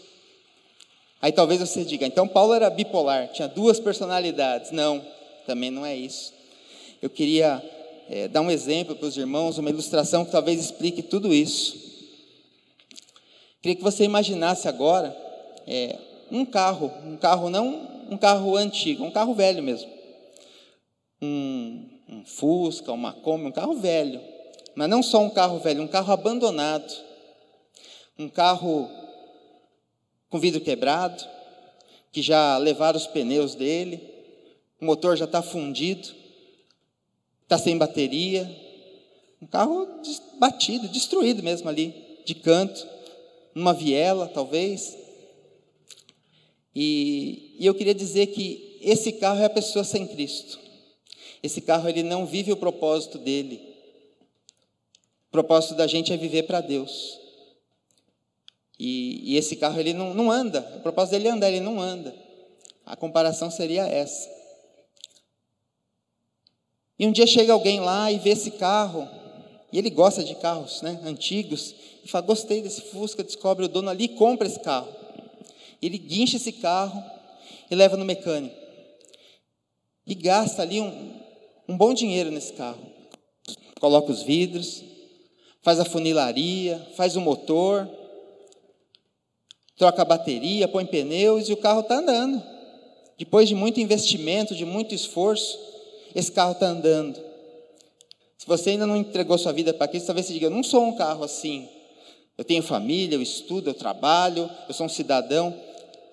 Aí 1.21 1.31
talvez 1.31 1.59
você 1.59 1.83
diga, 1.83 2.05
então 2.05 2.27
Paulo 2.27 2.53
era 2.53 2.69
bipolar, 2.69 3.29
tinha 3.29 3.47
duas 3.47 3.79
personalidades. 3.79 4.71
Não, 4.71 5.03
também 5.47 5.71
não 5.71 5.85
é 5.85 5.95
isso. 5.95 6.31
Eu 7.01 7.09
queria 7.09 7.63
é, 8.09 8.27
dar 8.27 8.41
um 8.41 8.51
exemplo 8.51 8.95
para 8.95 9.07
os 9.07 9.17
irmãos, 9.17 9.57
uma 9.57 9.69
ilustração 9.69 10.23
que 10.23 10.31
talvez 10.31 10.59
explique 10.59 11.01
tudo 11.01 11.33
isso. 11.33 11.87
Queria 13.61 13.75
que 13.75 13.83
você 13.83 14.03
imaginasse 14.03 14.67
agora 14.67 15.26
é, 15.67 15.99
um 16.31 16.45
carro, 16.45 16.91
um 17.05 17.17
carro 17.17 17.49
não 17.49 17.97
um 18.09 18.17
carro 18.17 18.55
antigo, 18.55 19.03
um 19.03 19.11
carro 19.11 19.33
velho 19.33 19.61
mesmo. 19.61 19.89
Um, 21.21 21.89
um 22.07 22.25
Fusca, 22.25 22.91
uma 22.91 23.13
Kombi, 23.13 23.45
um 23.45 23.51
carro 23.51 23.75
velho. 23.75 24.21
Mas 24.75 24.89
não 24.89 25.03
só 25.03 25.19
um 25.19 25.29
carro 25.29 25.59
velho, 25.59 25.83
um 25.83 25.87
carro 25.87 26.13
abandonado. 26.13 26.93
Um 28.17 28.29
carro 28.29 28.89
com 30.29 30.39
vidro 30.39 30.61
quebrado, 30.61 31.23
que 32.11 32.21
já 32.21 32.57
levaram 32.57 32.97
os 32.97 33.07
pneus 33.07 33.55
dele, 33.55 34.01
o 34.81 34.85
motor 34.85 35.15
já 35.15 35.25
está 35.25 35.41
fundido, 35.41 36.09
está 37.43 37.57
sem 37.57 37.77
bateria. 37.77 38.49
Um 39.41 39.47
carro 39.47 39.87
batido, 40.39 40.87
destruído 40.87 41.43
mesmo 41.43 41.69
ali, 41.69 41.93
de 42.25 42.33
canto, 42.35 42.87
numa 43.53 43.73
viela, 43.73 44.27
talvez. 44.27 45.06
E, 46.79 47.55
e 47.57 47.65
eu 47.65 47.73
queria 47.73 47.95
dizer 47.95 48.27
que 48.27 48.77
esse 48.83 49.13
carro 49.13 49.39
é 49.39 49.45
a 49.45 49.49
pessoa 49.49 49.83
sem 49.83 50.05
Cristo. 50.05 50.59
Esse 51.41 51.59
carro 51.59 51.89
ele 51.89 52.03
não 52.03 52.23
vive 52.23 52.51
o 52.51 52.55
propósito 52.55 53.17
dele. 53.17 53.59
O 55.27 55.31
propósito 55.31 55.73
da 55.73 55.87
gente 55.87 56.13
é 56.13 56.17
viver 56.17 56.43
para 56.43 56.61
Deus. 56.61 57.19
E, 58.77 59.33
e, 59.33 59.37
esse 59.37 59.55
carro 59.55 59.79
ele 59.79 59.91
não, 59.91 60.13
não 60.13 60.29
anda. 60.29 60.61
O 60.77 60.81
propósito 60.81 61.13
dele 61.13 61.29
é 61.29 61.31
andar, 61.31 61.49
ele 61.49 61.61
não 61.61 61.81
anda. 61.81 62.15
A 62.85 62.95
comparação 62.95 63.49
seria 63.49 63.87
essa. 63.87 64.29
E 66.99 67.07
um 67.07 67.11
dia 67.11 67.25
chega 67.25 67.53
alguém 67.53 67.79
lá 67.79 68.11
e 68.11 68.19
vê 68.19 68.29
esse 68.29 68.51
carro, 68.51 69.09
e 69.73 69.79
ele 69.79 69.89
gosta 69.89 70.23
de 70.23 70.35
carros 70.35 70.83
né, 70.83 70.99
antigos, 71.03 71.73
e 72.03 72.07
fala: 72.07 72.27
Gostei 72.27 72.61
desse 72.61 72.81
Fusca, 72.81 73.23
descobre 73.23 73.65
o 73.65 73.67
dono 73.67 73.89
ali 73.89 74.03
e 74.03 74.09
compra 74.09 74.45
esse 74.45 74.59
carro. 74.59 74.96
Ele 75.81 75.97
guincha 75.97 76.37
esse 76.37 76.51
carro 76.53 77.03
e 77.69 77.75
leva 77.75 77.97
no 77.97 78.05
mecânico. 78.05 78.55
E 80.05 80.15
gasta 80.15 80.61
ali 80.61 80.79
um, 80.79 81.13
um 81.67 81.77
bom 81.77 81.93
dinheiro 81.93 82.31
nesse 82.31 82.53
carro. 82.53 82.81
Coloca 83.79 84.11
os 84.11 84.23
vidros, 84.23 84.83
faz 85.61 85.79
a 85.79 85.85
funilaria, 85.85 86.85
faz 86.95 87.15
o 87.15 87.21
motor, 87.21 87.89
troca 89.77 90.01
a 90.01 90.05
bateria, 90.05 90.67
põe 90.67 90.85
pneus 90.85 91.49
e 91.49 91.53
o 91.53 91.57
carro 91.57 91.81
está 91.81 91.95
andando. 91.95 92.41
Depois 93.17 93.49
de 93.49 93.55
muito 93.55 93.79
investimento, 93.79 94.55
de 94.55 94.65
muito 94.65 94.95
esforço, 94.95 95.57
esse 96.15 96.31
carro 96.31 96.53
está 96.53 96.67
andando. 96.67 97.19
Se 98.37 98.47
você 98.47 98.71
ainda 98.71 98.85
não 98.85 98.95
entregou 98.95 99.37
sua 99.37 99.51
vida 99.51 99.73
para 99.73 99.87
Cristo, 99.87 100.07
talvez 100.07 100.25
você 100.25 100.33
diga: 100.33 100.45
Eu 100.45 100.51
não 100.51 100.63
sou 100.63 100.83
um 100.83 100.95
carro 100.95 101.23
assim. 101.23 101.67
Eu 102.37 102.43
tenho 102.43 102.61
família, 102.61 103.15
eu 103.15 103.21
estudo, 103.21 103.69
eu 103.69 103.73
trabalho, 103.73 104.49
eu 104.67 104.73
sou 104.73 104.85
um 104.85 104.89
cidadão. 104.89 105.66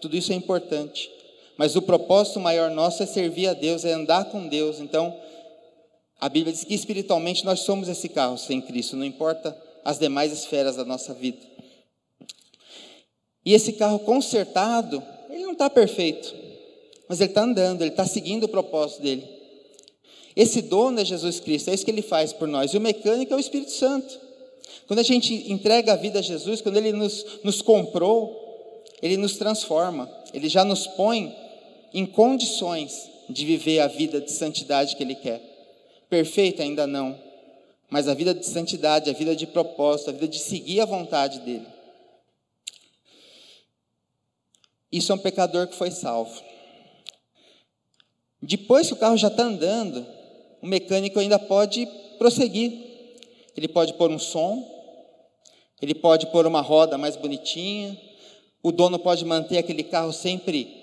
Tudo 0.04 0.18
isso 0.18 0.32
é 0.32 0.34
importante. 0.34 1.10
Mas 1.56 1.76
o 1.76 1.80
propósito 1.80 2.38
maior 2.38 2.70
nosso 2.70 3.02
é 3.02 3.06
servir 3.06 3.46
a 3.46 3.54
Deus, 3.54 3.86
é 3.86 3.92
andar 3.92 4.26
com 4.26 4.46
Deus. 4.46 4.80
Então, 4.80 5.18
a 6.20 6.28
Bíblia 6.28 6.52
diz 6.52 6.62
que 6.62 6.74
espiritualmente 6.74 7.42
nós 7.42 7.60
somos 7.60 7.88
esse 7.88 8.06
carro 8.10 8.36
sem 8.36 8.60
Cristo, 8.60 8.96
não 8.96 9.04
importa 9.06 9.56
as 9.82 9.98
demais 9.98 10.30
esferas 10.30 10.76
da 10.76 10.84
nossa 10.84 11.14
vida. 11.14 11.38
E 13.46 13.54
esse 13.54 13.72
carro 13.72 13.98
consertado, 14.00 15.02
ele 15.30 15.44
não 15.44 15.52
está 15.52 15.70
perfeito, 15.70 16.34
mas 17.08 17.18
ele 17.22 17.30
está 17.30 17.44
andando, 17.44 17.80
ele 17.80 17.92
está 17.92 18.04
seguindo 18.04 18.44
o 18.44 18.48
propósito 18.48 19.00
dele. 19.00 19.26
Esse 20.36 20.60
dono 20.60 21.00
é 21.00 21.04
Jesus 21.04 21.40
Cristo, 21.40 21.70
é 21.70 21.74
isso 21.74 21.84
que 21.86 21.90
ele 21.90 22.02
faz 22.02 22.30
por 22.30 22.46
nós. 22.46 22.74
E 22.74 22.76
o 22.76 22.80
mecânico 22.80 23.32
é 23.32 23.36
o 23.38 23.40
Espírito 23.40 23.72
Santo. 23.72 24.20
Quando 24.86 24.98
a 24.98 25.02
gente 25.02 25.50
entrega 25.50 25.94
a 25.94 25.96
vida 25.96 26.18
a 26.18 26.22
Jesus, 26.22 26.60
quando 26.60 26.76
ele 26.76 26.92
nos, 26.92 27.24
nos 27.42 27.62
comprou, 27.62 28.43
ele 29.04 29.18
nos 29.18 29.36
transforma, 29.36 30.10
ele 30.32 30.48
já 30.48 30.64
nos 30.64 30.86
põe 30.86 31.36
em 31.92 32.06
condições 32.06 33.10
de 33.28 33.44
viver 33.44 33.80
a 33.80 33.86
vida 33.86 34.18
de 34.18 34.32
santidade 34.32 34.96
que 34.96 35.02
ele 35.02 35.14
quer. 35.14 35.42
Perfeito 36.08 36.62
ainda 36.62 36.86
não, 36.86 37.20
mas 37.90 38.08
a 38.08 38.14
vida 38.14 38.34
de 38.34 38.46
santidade, 38.46 39.10
a 39.10 39.12
vida 39.12 39.36
de 39.36 39.46
propósito, 39.46 40.08
a 40.08 40.12
vida 40.14 40.26
de 40.26 40.38
seguir 40.38 40.80
a 40.80 40.86
vontade 40.86 41.40
dele. 41.40 41.66
Isso 44.90 45.12
é 45.12 45.14
um 45.14 45.18
pecador 45.18 45.66
que 45.68 45.74
foi 45.74 45.90
salvo. 45.90 46.42
Depois 48.40 48.86
que 48.86 48.94
o 48.94 48.96
carro 48.96 49.18
já 49.18 49.28
está 49.28 49.42
andando, 49.42 50.06
o 50.62 50.66
mecânico 50.66 51.18
ainda 51.18 51.38
pode 51.38 51.86
prosseguir. 52.16 52.72
Ele 53.54 53.68
pode 53.68 53.92
pôr 53.94 54.10
um 54.10 54.18
som, 54.18 54.66
ele 55.82 55.94
pode 55.94 56.26
pôr 56.28 56.46
uma 56.46 56.62
roda 56.62 56.96
mais 56.96 57.16
bonitinha, 57.16 58.00
o 58.64 58.72
dono 58.72 58.98
pode 58.98 59.26
manter 59.26 59.58
aquele 59.58 59.84
carro 59.84 60.10
sempre 60.10 60.82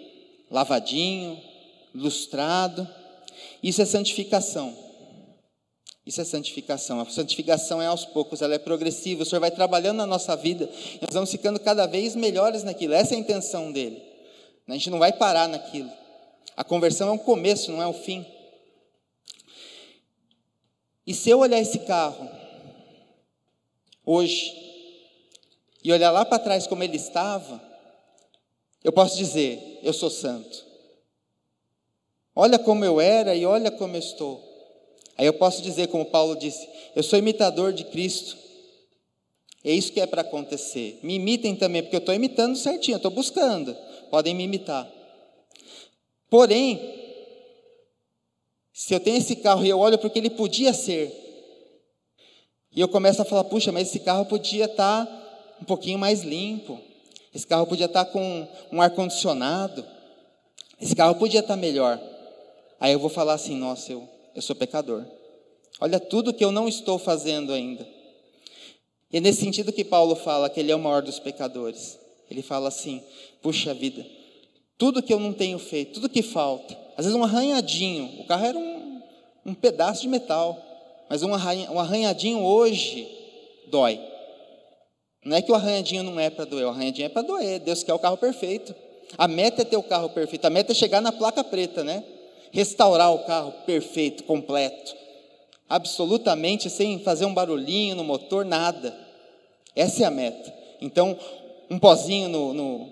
lavadinho, 0.51 1.41
lustrado. 1.95 2.87
Isso 3.63 3.81
é 3.81 3.85
santificação. 3.85 4.77
Isso 6.05 6.21
é 6.21 6.23
santificação. 6.23 7.01
A 7.01 7.05
santificação 7.09 7.81
é 7.81 7.87
aos 7.87 8.05
poucos, 8.05 8.39
ela 8.43 8.53
é 8.53 8.59
progressiva. 8.59 9.23
O 9.23 9.25
Senhor 9.25 9.41
vai 9.41 9.49
trabalhando 9.49 9.97
na 9.97 10.05
nossa 10.05 10.35
vida, 10.35 10.69
nós 11.01 11.11
vamos 11.11 11.31
ficando 11.31 11.59
cada 11.59 11.87
vez 11.87 12.15
melhores 12.15 12.61
naquilo. 12.61 12.93
Essa 12.93 13.15
é 13.15 13.17
a 13.17 13.19
intenção 13.19 13.71
dele. 13.71 13.99
A 14.67 14.73
gente 14.73 14.91
não 14.91 14.99
vai 14.99 15.13
parar 15.13 15.47
naquilo. 15.49 15.89
A 16.55 16.63
conversão 16.63 17.09
é 17.09 17.11
um 17.11 17.17
começo, 17.17 17.71
não 17.71 17.81
é 17.81 17.87
o 17.87 17.93
fim. 17.93 18.23
E 21.07 21.15
se 21.15 21.31
eu 21.31 21.39
olhar 21.39 21.59
esse 21.59 21.79
carro 21.79 22.29
hoje 24.05 24.53
e 25.83 25.91
olhar 25.91 26.11
lá 26.11 26.23
para 26.23 26.37
trás 26.37 26.67
como 26.67 26.83
ele 26.83 26.97
estava, 26.97 27.70
eu 28.83 28.91
posso 28.91 29.17
dizer: 29.17 29.79
eu 29.83 29.93
sou 29.93 30.09
santo. 30.09 30.65
Olha 32.35 32.57
como 32.57 32.85
eu 32.85 32.99
era 32.99 33.35
e 33.35 33.45
olha 33.45 33.69
como 33.69 33.95
eu 33.95 33.99
estou. 33.99 34.41
Aí 35.17 35.25
eu 35.25 35.33
posso 35.33 35.61
dizer, 35.61 35.87
como 35.87 36.05
Paulo 36.05 36.35
disse: 36.35 36.67
eu 36.95 37.03
sou 37.03 37.19
imitador 37.19 37.73
de 37.73 37.85
Cristo. 37.85 38.37
É 39.63 39.71
isso 39.71 39.91
que 39.91 40.01
é 40.01 40.07
para 40.07 40.21
acontecer. 40.21 40.99
Me 41.03 41.15
imitem 41.15 41.55
também, 41.55 41.83
porque 41.83 41.95
eu 41.95 41.99
estou 41.99 42.15
imitando 42.15 42.55
certinho, 42.55 42.97
estou 42.97 43.11
buscando. 43.11 43.75
Podem 44.09 44.33
me 44.33 44.43
imitar. 44.43 44.91
Porém, 46.29 46.79
se 48.73 48.95
eu 48.95 48.99
tenho 48.99 49.17
esse 49.17 49.35
carro 49.35 49.63
e 49.63 49.69
eu 49.69 49.77
olho 49.77 49.99
porque 49.99 50.17
ele 50.17 50.31
podia 50.31 50.73
ser, 50.73 51.15
e 52.73 52.79
eu 52.79 52.87
começo 52.87 53.21
a 53.21 53.25
falar, 53.25 53.43
puxa, 53.43 53.71
mas 53.71 53.89
esse 53.89 53.99
carro 53.99 54.25
podia 54.25 54.65
estar 54.65 55.05
tá 55.05 55.57
um 55.61 55.65
pouquinho 55.65 55.99
mais 55.99 56.21
limpo, 56.21 56.81
esse 57.33 57.47
carro 57.47 57.65
podia 57.65 57.85
estar 57.85 58.05
com 58.05 58.47
um 58.71 58.81
ar-condicionado. 58.81 59.85
Esse 60.79 60.95
carro 60.95 61.15
podia 61.15 61.39
estar 61.39 61.55
melhor. 61.55 61.99
Aí 62.79 62.91
eu 62.91 62.99
vou 62.99 63.09
falar 63.09 63.33
assim: 63.33 63.55
nossa, 63.55 63.91
eu, 63.91 64.07
eu 64.35 64.41
sou 64.41 64.55
pecador. 64.55 65.05
Olha 65.79 65.99
tudo 65.99 66.33
que 66.33 66.43
eu 66.43 66.51
não 66.51 66.67
estou 66.67 66.99
fazendo 66.99 67.53
ainda. 67.53 67.87
E 69.11 69.17
é 69.17 69.19
nesse 69.19 69.41
sentido 69.41 69.71
que 69.71 69.83
Paulo 69.83 70.15
fala 70.15 70.49
que 70.49 70.59
ele 70.59 70.71
é 70.71 70.75
o 70.75 70.79
maior 70.79 71.01
dos 71.01 71.19
pecadores. 71.19 71.97
Ele 72.29 72.41
fala 72.41 72.67
assim: 72.67 73.01
puxa 73.41 73.73
vida, 73.73 74.05
tudo 74.77 75.01
que 75.01 75.13
eu 75.13 75.19
não 75.19 75.31
tenho 75.31 75.57
feito, 75.57 75.93
tudo 75.93 76.09
que 76.09 76.21
falta. 76.21 76.77
Às 76.97 77.05
vezes 77.05 77.17
um 77.17 77.23
arranhadinho, 77.23 78.19
o 78.19 78.25
carro 78.25 78.45
era 78.45 78.57
um, 78.57 79.01
um 79.45 79.53
pedaço 79.53 80.01
de 80.01 80.09
metal, 80.09 80.59
Mas 81.09 81.23
um 81.23 81.33
arranhadinho 81.33 82.43
hoje 82.43 83.07
dói. 83.67 84.10
Não 85.23 85.37
é 85.37 85.41
que 85.41 85.51
o 85.51 85.55
arranhadinho 85.55 86.03
não 86.03 86.19
é 86.19 86.29
para 86.29 86.45
doer, 86.45 86.65
o 86.65 86.69
arranhadinho 86.69 87.05
é 87.05 87.09
para 87.09 87.21
doer. 87.21 87.59
Deus 87.59 87.83
quer 87.83 87.93
o 87.93 87.99
carro 87.99 88.17
perfeito. 88.17 88.73
A 89.17 89.27
meta 89.27 89.61
é 89.61 89.65
ter 89.65 89.77
o 89.77 89.83
carro 89.83 90.09
perfeito, 90.09 90.45
a 90.45 90.49
meta 90.49 90.71
é 90.71 90.75
chegar 90.75 91.01
na 91.01 91.11
placa 91.11 91.43
preta, 91.43 91.83
né? 91.83 92.03
Restaurar 92.51 93.13
o 93.13 93.19
carro 93.19 93.51
perfeito, 93.65 94.23
completo. 94.23 94.95
Absolutamente 95.69 96.69
sem 96.69 96.99
fazer 96.99 97.25
um 97.25 97.33
barulhinho 97.33 97.95
no 97.95 98.03
motor, 98.03 98.43
nada. 98.43 98.97
Essa 99.75 100.03
é 100.03 100.05
a 100.05 100.11
meta. 100.11 100.53
Então, 100.81 101.17
um 101.69 101.77
pozinho 101.77 102.27
no, 102.27 102.53
no, 102.53 102.89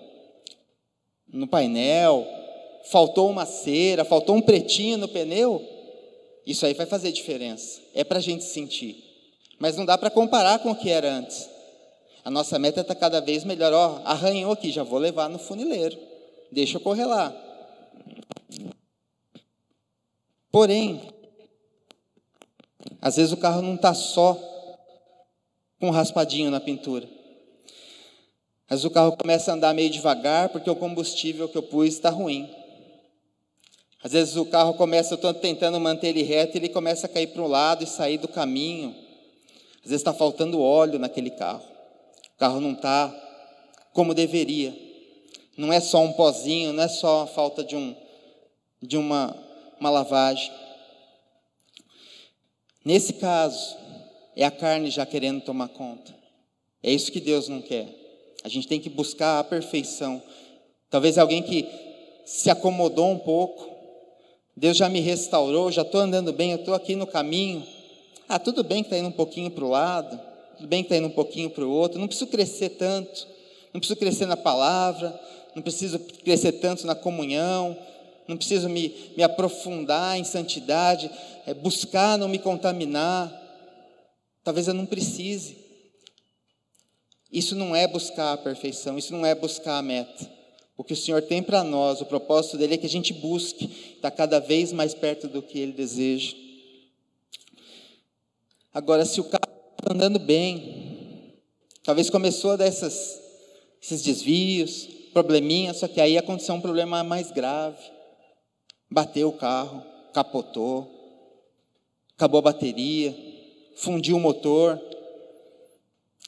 no 1.34 1.48
painel, 1.48 2.26
faltou 2.86 3.30
uma 3.30 3.46
cera, 3.46 4.06
faltou 4.06 4.36
um 4.36 4.42
pretinho 4.42 4.98
no 4.98 5.08
pneu, 5.08 5.62
isso 6.46 6.66
aí 6.66 6.74
vai 6.74 6.86
fazer 6.86 7.12
diferença. 7.12 7.82
É 7.94 8.04
para 8.04 8.20
a 8.20 8.22
gente 8.22 8.44
sentir. 8.44 9.04
Mas 9.60 9.76
não 9.76 9.86
dá 9.86 9.98
para 9.98 10.10
comparar 10.10 10.60
com 10.60 10.72
o 10.72 10.76
que 10.76 10.90
era 10.90 11.12
antes. 11.12 11.50
A 12.24 12.30
nossa 12.30 12.60
meta 12.60 12.82
está 12.82 12.94
cada 12.94 13.22
vez 13.22 13.44
melhor. 13.44 13.74
Ó, 13.74 14.02
arranhou 14.06 14.52
aqui, 14.52 14.72
já 14.72 14.84
vou 14.84 15.00
levar 15.00 15.30
no 15.30 15.40
funileiro. 15.40 15.98
Deixa 16.52 16.78
eu 16.78 16.82
correr 16.82 17.06
lá. 17.06 17.34
Porém, 20.52 21.02
às 23.02 23.16
vezes 23.16 23.32
o 23.32 23.38
carro 23.38 23.62
não 23.62 23.76
está 23.76 23.94
só 23.94 24.34
com 25.80 25.88
um 25.88 25.92
raspadinho 25.92 26.52
na 26.52 26.60
pintura. 26.60 27.08
Vezes 28.70 28.86
o 28.86 28.92
carro 28.92 29.18
começa 29.18 29.52
a 29.52 29.56
andar 29.56 29.74
meio 29.74 29.90
devagar 29.90 30.50
porque 30.50 30.70
o 30.70 30.76
combustível 30.76 31.50
que 31.50 31.58
eu 31.58 31.64
pus 31.64 31.88
está 31.88 32.10
ruim. 32.10 32.54
Às 34.04 34.12
vezes 34.12 34.36
o 34.36 34.46
carro 34.46 34.76
começa, 34.76 35.14
eu 35.14 35.16
estou 35.16 35.34
tentando 35.34 35.80
manter 35.80 36.10
ele 36.10 36.24
reto, 36.24 36.58
ele 36.58 36.70
começa 36.70 37.06
a 37.06 37.10
cair 37.10 37.28
para 37.28 37.42
um 37.42 37.48
lado 37.48 37.84
e 37.84 37.88
sair 37.88 38.18
do 38.18 38.28
caminho. 38.28 38.96
Às 39.84 39.90
vezes 39.90 40.02
está 40.02 40.14
faltando 40.14 40.62
óleo 40.62 41.00
naquele 41.00 41.32
carro. 41.32 41.69
Carro 42.40 42.62
não 42.62 42.72
está 42.72 43.14
como 43.94 44.14
deveria. 44.14 44.74
Não 45.58 45.74
é 45.74 45.82
só 45.82 46.00
um 46.00 46.14
pozinho, 46.14 46.72
não 46.72 46.84
é 46.84 46.88
só 46.88 47.24
a 47.24 47.28
falta 47.28 47.66
de, 47.66 47.76
um, 47.76 47.94
de 48.82 48.96
uma, 48.96 49.36
uma 49.78 49.90
lavagem. 49.90 50.50
Nesse 52.86 53.12
caso, 53.14 53.76
é 54.38 54.46
a 54.46 54.52
carne 54.52 54.90
já 54.90 55.06
querendo 55.06 55.42
tomar 55.42 55.68
conta. 55.68 56.16
É 56.82 56.90
isso 56.90 57.12
que 57.12 57.20
Deus 57.20 57.50
não 57.50 57.62
quer. 57.62 57.94
A 58.42 58.48
gente 58.48 58.70
tem 58.70 58.80
que 58.80 58.90
buscar 58.90 59.40
a 59.40 59.44
perfeição. 59.44 60.24
Talvez 60.90 61.18
alguém 61.18 61.44
que 61.44 61.68
se 62.26 62.50
acomodou 62.50 63.12
um 63.12 63.20
pouco, 63.20 63.70
Deus 64.56 64.78
já 64.78 64.88
me 64.88 65.02
restaurou, 65.02 65.70
já 65.74 65.82
estou 65.82 66.00
andando 66.00 66.32
bem, 66.32 66.52
eu 66.52 66.60
estou 66.60 66.74
aqui 66.74 66.96
no 66.96 67.06
caminho. 67.06 67.68
Ah, 68.30 68.40
tudo 68.40 68.64
bem 68.64 68.82
que 68.82 68.88
está 68.88 68.98
indo 68.98 69.10
um 69.10 69.12
pouquinho 69.12 69.52
para 69.52 69.66
o 69.66 69.70
lado, 69.70 70.29
tudo 70.60 70.68
bem 70.68 70.84
que 70.84 70.88
está 70.88 70.98
indo 70.98 71.08
um 71.08 71.16
pouquinho 71.16 71.50
para 71.50 71.64
o 71.64 71.72
outro, 71.72 71.98
não 71.98 72.06
preciso 72.06 72.30
crescer 72.30 72.72
tanto, 72.72 73.26
não 73.74 73.80
preciso 73.80 73.98
crescer 73.98 74.26
na 74.26 74.36
palavra, 74.36 75.18
não 75.56 75.64
preciso 75.64 75.98
crescer 76.00 76.52
tanto 76.52 76.86
na 76.86 76.94
comunhão, 76.94 77.78
não 78.28 78.36
preciso 78.36 78.68
me, 78.68 78.94
me 79.16 79.24
aprofundar 79.24 80.20
em 80.20 80.26
santidade, 80.26 81.10
é, 81.48 81.54
buscar 81.54 82.18
não 82.18 82.28
me 82.28 82.38
contaminar. 82.38 83.34
Talvez 84.44 84.68
eu 84.68 84.74
não 84.74 84.86
precise. 84.86 85.58
Isso 87.32 87.56
não 87.56 87.74
é 87.74 87.88
buscar 87.88 88.34
a 88.34 88.38
perfeição, 88.38 88.98
isso 88.98 89.14
não 89.14 89.26
é 89.26 89.34
buscar 89.34 89.78
a 89.78 89.82
meta. 89.82 90.30
O 90.76 90.84
que 90.84 90.92
o 90.92 90.98
Senhor 90.98 91.22
tem 91.22 91.42
para 91.42 91.64
nós, 91.64 92.02
o 92.02 92.06
propósito 92.06 92.58
dele 92.58 92.74
é 92.74 92.78
que 92.78 92.86
a 92.86 92.90
gente 92.90 93.14
busque 93.14 93.94
estar 93.96 94.12
cada 94.12 94.40
vez 94.40 94.74
mais 94.74 94.94
perto 94.94 95.30
do 95.30 95.42
que 95.42 95.58
ele 95.58 95.72
deseja. 95.72 96.36
Agora, 98.74 99.06
se 99.06 99.22
o 99.22 99.24
carro 99.24 99.49
está 99.80 99.94
andando 99.94 100.20
bem, 100.20 101.34
talvez 101.84 102.10
começou 102.10 102.58
dessas 102.58 103.18
esses 103.82 104.04
desvios, 104.04 104.90
probleminha, 105.14 105.74
só 105.74 105.88
que 105.88 106.02
aí 106.02 106.18
aconteceu 106.18 106.54
um 106.54 106.62
problema 106.62 107.02
mais 107.02 107.32
grave. 107.32 107.82
Bateu 108.92 109.30
o 109.30 109.38
carro, 109.38 109.82
capotou, 110.14 110.86
acabou 112.16 112.40
a 112.40 112.44
bateria, 112.44 113.16
fundiu 113.78 114.18
o 114.18 114.20
motor. 114.20 114.80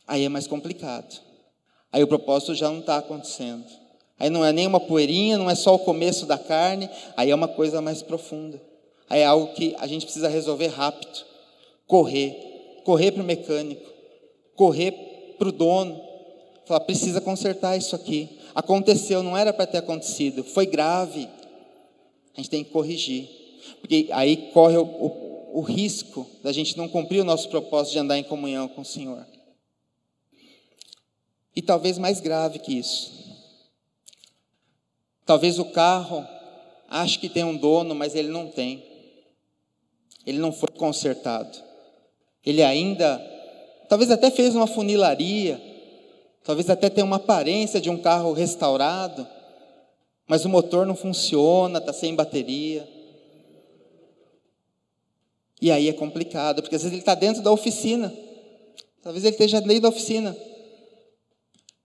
Aí 0.08 0.24
é 0.24 0.30
mais 0.30 0.48
complicado. 0.48 1.20
Aí 1.92 2.02
o 2.02 2.08
propósito 2.08 2.56
já 2.56 2.70
não 2.70 2.80
está 2.80 2.98
acontecendo. 2.98 3.66
Aí 4.18 4.30
não 4.30 4.46
é 4.46 4.54
nem 4.54 4.66
uma 4.66 4.80
poeirinha, 4.80 5.38
não 5.38 5.50
é 5.50 5.56
só 5.56 5.76
o 5.76 5.80
começo 5.80 6.26
da 6.26 6.38
carne, 6.38 6.90
aí 7.18 7.32
é 7.32 7.36
uma 7.36 7.48
coisa 7.50 7.82
mais 7.82 8.02
profunda. 8.02 8.62
Aí 9.10 9.20
é 9.20 9.26
algo 9.26 9.54
que 9.54 9.76
a 9.78 9.88
gente 9.88 10.06
precisa 10.06 10.30
resolver 10.30 10.68
rápido. 10.68 11.26
Correr, 11.86 12.51
correr 12.84 13.12
para 13.12 13.22
o 13.22 13.26
mecânico, 13.26 13.90
correr 14.56 14.92
para 15.38 15.50
o 15.50 15.52
dono, 15.52 16.00
falar, 16.66 16.82
precisa 16.82 17.22
consertar 17.22 17.78
isso 17.78 17.96
aqui. 17.96 18.40
Aconteceu, 18.54 19.24
não 19.24 19.36
era 19.36 19.54
para 19.54 19.68
ter 19.68 19.80
acontecido, 19.80 20.44
foi 20.44 20.66
grave. 20.66 21.28
A 22.34 22.38
gente 22.38 22.50
tem 22.50 22.64
que 22.64 22.72
corrigir. 22.72 23.30
Porque 23.80 24.08
aí 24.12 24.50
corre 24.54 24.78
o, 24.78 24.84
o, 24.84 25.60
o 25.60 25.62
risco 25.62 26.28
da 26.44 26.52
gente 26.52 26.78
não 26.78 26.88
cumprir 26.88 27.22
o 27.22 27.26
nosso 27.26 27.50
propósito 27.50 27.94
de 27.94 28.00
andar 28.00 28.18
em 28.18 28.24
comunhão 28.24 28.68
com 28.68 28.82
o 28.82 28.86
Senhor. 28.86 29.26
E 31.56 31.62
talvez 31.62 31.98
mais 31.98 32.20
grave 32.20 32.60
que 32.60 32.74
isso, 32.74 33.22
Talvez 35.32 35.60
o 35.60 35.66
carro 35.66 36.28
ache 36.90 37.18
que 37.18 37.30
tem 37.30 37.44
um 37.44 37.56
dono, 37.56 37.96
mas 37.96 38.16
ele 38.16 38.28
não 38.28 38.48
tem. 38.48 38.84
Ele 40.26 40.40
não 40.40 40.52
foi 40.52 40.68
consertado. 40.70 41.58
Ele 42.46 42.64
ainda, 42.64 43.20
talvez 43.88 44.10
até 44.10 44.32
fez 44.32 44.56
uma 44.56 44.68
funilaria, 44.68 45.62
talvez 46.44 46.70
até 46.70 46.90
tenha 46.90 47.06
uma 47.06 47.18
aparência 47.18 47.80
de 47.80 47.90
um 47.90 47.98
carro 47.98 48.34
restaurado, 48.34 49.28
mas 50.28 50.46
o 50.46 50.50
motor 50.50 50.86
não 50.86 50.96
funciona, 50.96 51.80
está 51.80 51.94
sem 51.94 52.16
bateria. 52.16 52.88
E 55.62 55.70
aí 55.70 55.88
é 55.88 55.94
complicado, 55.94 56.62
porque 56.62 56.76
às 56.76 56.82
vezes 56.82 56.94
ele 56.94 57.02
está 57.02 57.14
dentro 57.14 57.44
da 57.44 57.52
oficina. 57.52 58.12
Talvez 59.04 59.24
ele 59.24 59.34
esteja 59.34 59.62
dentro 59.62 59.82
da 59.82 59.90
oficina. 59.90 60.36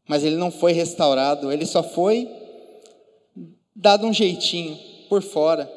Mas 0.08 0.24
ele 0.24 0.36
não 0.36 0.50
foi 0.50 0.72
restaurado, 0.72 1.52
ele 1.52 1.66
só 1.66 1.82
foi 1.82 2.30
dado 3.74 4.06
um 4.06 4.12
jeitinho 4.12 4.78
por 5.08 5.22
fora. 5.22 5.70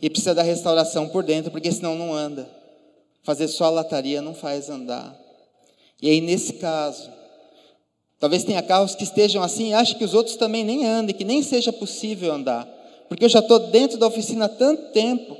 E 0.00 0.10
precisa 0.10 0.34
da 0.34 0.42
restauração 0.42 1.08
por 1.08 1.24
dentro, 1.24 1.50
porque 1.50 1.72
senão 1.72 1.94
não 1.94 2.12
anda. 2.12 2.57
Fazer 3.28 3.48
só 3.48 3.66
a 3.66 3.70
lataria 3.70 4.22
não 4.22 4.32
faz 4.32 4.70
andar. 4.70 5.14
E 6.00 6.08
aí, 6.08 6.18
nesse 6.18 6.54
caso, 6.54 7.10
talvez 8.18 8.42
tenha 8.42 8.62
carros 8.62 8.94
que 8.94 9.04
estejam 9.04 9.42
assim 9.42 9.68
e 9.68 9.74
achem 9.74 9.98
que 9.98 10.04
os 10.06 10.14
outros 10.14 10.36
também 10.36 10.64
nem 10.64 10.86
andem, 10.86 11.14
que 11.14 11.26
nem 11.26 11.42
seja 11.42 11.70
possível 11.70 12.32
andar. 12.32 12.66
Porque 13.06 13.22
eu 13.22 13.28
já 13.28 13.40
estou 13.40 13.58
dentro 13.58 13.98
da 13.98 14.06
oficina 14.06 14.46
há 14.46 14.48
tanto 14.48 14.92
tempo 14.92 15.36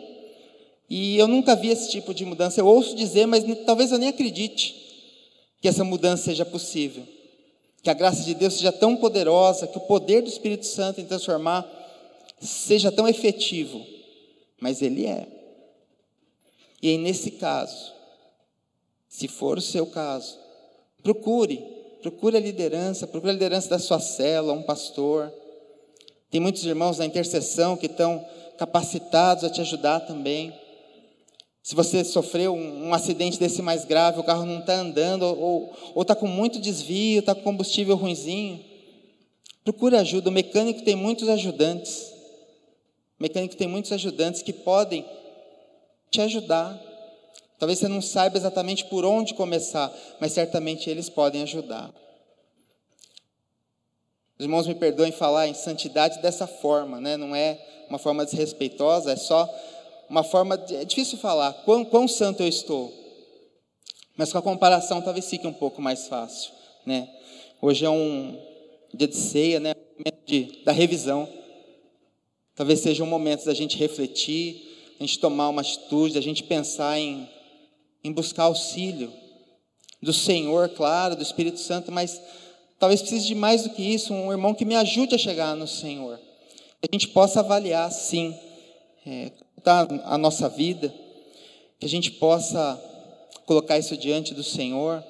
e 0.91 1.17
eu 1.17 1.27
nunca 1.27 1.57
vi 1.57 1.71
esse 1.71 1.89
tipo 1.89 2.13
de 2.13 2.27
mudança. 2.27 2.61
Eu 2.61 2.67
ouço 2.67 2.95
dizer, 2.95 3.25
mas 3.25 3.43
talvez 3.65 3.91
eu 3.91 3.97
nem 3.97 4.11
acredite 4.11 4.75
que 5.63 5.67
essa 5.67 5.83
mudança 5.83 6.25
seja 6.25 6.45
possível. 6.45 7.05
Que 7.83 7.89
a 7.89 7.95
graça 7.95 8.23
de 8.23 8.35
Deus 8.35 8.53
seja 8.53 8.71
tão 8.71 8.97
poderosa, 8.97 9.67
que 9.67 9.79
o 9.79 9.81
poder 9.81 10.21
do 10.21 10.29
Espírito 10.29 10.67
Santo 10.67 11.01
em 11.01 11.07
transformar 11.07 11.67
seja 12.39 12.93
tão 12.93 13.09
efetivo, 13.09 13.83
mas 14.61 14.83
ele 14.83 15.07
é. 15.07 15.38
E 16.81 16.89
aí, 16.89 16.99
nesse 16.99 17.33
caso, 17.33 17.93
se 19.09 19.27
for 19.27 19.59
o 19.59 19.63
seu 19.63 19.87
caso, 19.87 20.39
procure, 21.03 21.57
procure 22.03 22.37
a 22.37 22.41
liderança, 22.41 23.07
procure 23.07 23.31
a 23.31 23.35
liderança 23.35 23.71
da 23.71 23.79
sua 23.79 23.99
cela, 23.99 24.53
um 24.53 24.63
pastor. 24.63 25.33
Tem 26.31 26.41
muitos 26.41 26.65
irmãos 26.65 26.99
na 26.99 27.07
intercessão 27.07 27.77
que 27.77 27.87
estão 27.87 28.25
capacitados 28.59 29.45
a 29.45 29.51
te 29.51 29.61
ajudar 29.61 30.01
também. 30.01 30.53
Se 31.63 31.75
você 31.75 32.05
sofreu 32.05 32.55
um, 32.55 32.89
um, 32.89 32.95
acidente 32.95 33.39
desse 33.39 33.61
mais 33.61 33.85
grave, 33.85 34.21
o 34.21 34.25
carro 34.25 34.47
não 34.47 34.61
está 34.61 34.75
andando, 34.75 35.23
ou 35.25 35.75
está 36.01 36.15
com 36.15 36.27
muito 36.27 36.61
desvio, 36.61 37.21
está 37.21 37.35
com 37.35 37.43
combustível 37.43 37.97
ruinzinho, 37.97 38.65
procure 39.65 39.97
ajuda. 39.97 40.31
O 40.31 40.33
mecânico 40.33 40.83
tem 40.83 40.97
muitos 40.97 41.29
ajudantes. 41.29 42.13
O 43.19 43.23
mecânico 43.23 43.57
tem 43.57 43.69
muitos 43.69 43.93
ajudantes 43.93 44.43
que 44.43 44.53
podem 44.53 45.05
te 46.11 46.21
ajudar. 46.21 46.79
Talvez 47.59 47.79
você 47.79 47.89
não 47.89 48.01
saiba 48.01 48.37
exatamente 48.37 48.85
por 48.85 49.05
onde 49.05 49.35
começar, 49.35 49.93
mas 50.21 50.33
certamente 50.33 50.89
eles 50.89 51.09
podem 51.09 51.43
ajudar. 51.43 51.93
Os 54.39 54.45
irmãos 54.45 54.67
me 54.69 54.75
perdoem 54.75 55.11
falar 55.11 55.49
em 55.49 55.55
santidade 55.55 56.23
dessa 56.23 56.47
forma, 56.47 57.01
né? 57.01 57.17
não 57.17 57.35
é 57.35 57.59
uma 57.89 57.99
forma 57.99 58.25
desrespeitosa, 58.25 59.13
é 59.13 59.17
só 59.17 59.49
uma 60.09 60.23
forma, 60.23 60.57
de, 60.57 60.77
é 60.77 60.85
difícil 60.85 61.19
falar 61.19 61.53
quão, 61.65 61.85
quão 61.85 62.07
santo 62.07 62.43
eu 62.43 62.49
estou, 62.49 62.93
mas 64.17 64.31
com 64.31 64.39
a 64.39 64.43
comparação 64.43 65.03
talvez 65.03 65.29
fique 65.29 65.47
um 65.47 65.53
pouco 65.53 65.83
mais 65.83 66.07
fácil, 66.07 66.53
né? 66.87 67.09
Hoje 67.61 67.85
é 67.85 67.91
um 67.91 68.41
dia 68.95 69.09
de 69.09 69.17
ceia, 69.17 69.61
né? 69.61 69.75
De, 70.25 70.63
da 70.65 70.73
revisão. 70.73 71.29
Talvez 72.55 72.81
seja 72.81 73.03
um 73.03 73.07
momento 73.07 73.45
da 73.45 73.55
gente 73.55 73.77
refletir, 73.77 74.68
a 74.99 75.03
gente 75.05 75.19
tomar 75.19 75.49
uma 75.49 75.63
atitude, 75.63 76.19
a 76.19 76.23
gente 76.23 76.43
pensar 76.43 76.99
em 76.99 77.29
em 78.03 78.13
buscar 78.13 78.45
auxílio 78.45 79.13
do 80.03 80.13
Senhor, 80.13 80.69
claro, 80.71 81.17
do 81.17 81.23
Espírito 81.23 81.59
Santo, 81.59 81.91
mas 81.91 82.21
talvez 82.79 83.01
precise 83.01 83.27
de 83.27 83.35
mais 83.35 83.65
do 83.65 83.71
que 83.71 83.83
isso, 83.83 84.15
um 84.15 84.31
irmão 84.31 84.55
que 84.55 84.65
me 84.65 84.77
ajude 84.77 85.15
a 85.15 85.19
chegar 85.19 85.57
no 85.57 85.67
Senhor. 85.67 86.19
Que 86.81 86.89
a 86.91 86.95
gente 86.95 87.09
possa 87.09 87.41
avaliar, 87.41 87.91
sim, 87.91 88.37
é, 89.05 89.33
tá 89.65 89.87
a 90.05 90.17
nossa 90.17 90.49
vida, 90.49 90.95
que 91.81 91.87
a 91.87 91.89
gente 91.89 92.13
possa 92.13 92.81
colocar 93.45 93.79
isso 93.79 93.97
diante 93.97 94.33
do 94.33 94.45
Senhor, 94.45 95.03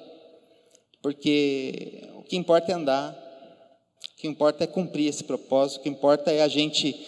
porque 1.01 2.09
o 2.15 2.23
que 2.23 2.35
importa 2.35 2.71
é 2.71 2.75
andar, 2.75 3.13
o 4.13 4.21
que 4.21 4.27
importa 4.27 4.63
é 4.63 4.67
cumprir 4.67 5.07
esse 5.07 5.23
propósito, 5.23 5.79
o 5.79 5.83
que 5.83 5.89
importa 5.89 6.31
é 6.31 6.41
a 6.41 6.47
gente 6.47 6.99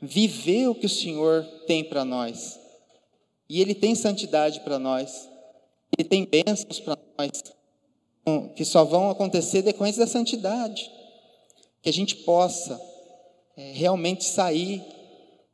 viver 0.00 0.68
o 0.68 0.74
que 0.74 0.86
o 0.86 0.90
Senhor 0.90 1.44
tem 1.66 1.84
para 1.84 2.04
nós. 2.04 2.58
E 3.48 3.60
Ele 3.60 3.74
tem 3.74 3.94
santidade 3.94 4.60
para 4.60 4.78
nós, 4.78 5.28
Ele 5.96 6.08
tem 6.08 6.24
bênçãos 6.24 6.80
para 6.80 6.96
nós, 7.18 7.42
que 8.54 8.64
só 8.64 8.84
vão 8.84 9.10
acontecer 9.10 9.62
decorrência 9.62 10.04
da 10.04 10.10
santidade. 10.10 10.90
Que 11.82 11.88
a 11.88 11.92
gente 11.92 12.16
possa 12.16 12.80
é, 13.56 13.72
realmente 13.72 14.24
sair, 14.24 14.84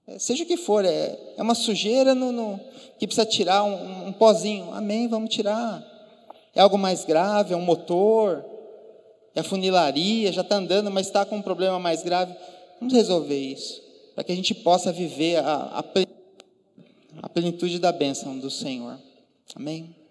é, 0.07 0.19
seja 0.19 0.45
o 0.45 0.47
que 0.47 0.57
for, 0.57 0.85
é, 0.85 1.19
é 1.37 1.43
uma 1.43 1.55
sujeira 1.55 2.15
no, 2.15 2.31
no, 2.31 2.61
que 2.99 3.07
precisa 3.07 3.27
tirar 3.27 3.65
um, 3.65 4.09
um 4.09 4.13
pozinho, 4.13 4.73
amém, 4.73 5.09
vamos 5.09 5.35
tirar. 5.35 5.85
É 6.55 6.61
algo 6.61 6.79
mais 6.79 7.05
grave, 7.05 7.55
é 7.55 7.57
um 7.57 7.63
motor, 7.63 8.45
é 9.35 9.43
funilaria, 9.43 10.33
já 10.33 10.43
está 10.43 10.57
andando, 10.57 10.91
mas 10.91 11.07
está 11.07 11.25
com 11.25 11.37
um 11.37 11.43
problema 11.43 11.79
mais 11.79 12.03
grave. 12.03 12.35
Vamos 12.81 12.95
resolver 12.95 13.39
isso, 13.39 13.83
para 14.17 14.25
que 14.25 14.33
a 14.33 14.35
gente 14.35 14.55
possa 14.55 14.91
viver 14.91 15.37
a, 15.37 15.85
a, 17.21 17.29
plenitude 17.29 17.79
da 17.79 17.93
bênção 17.93 18.39
do 18.39 18.51
Senhor. 18.51 18.99
Amém? 19.55 19.95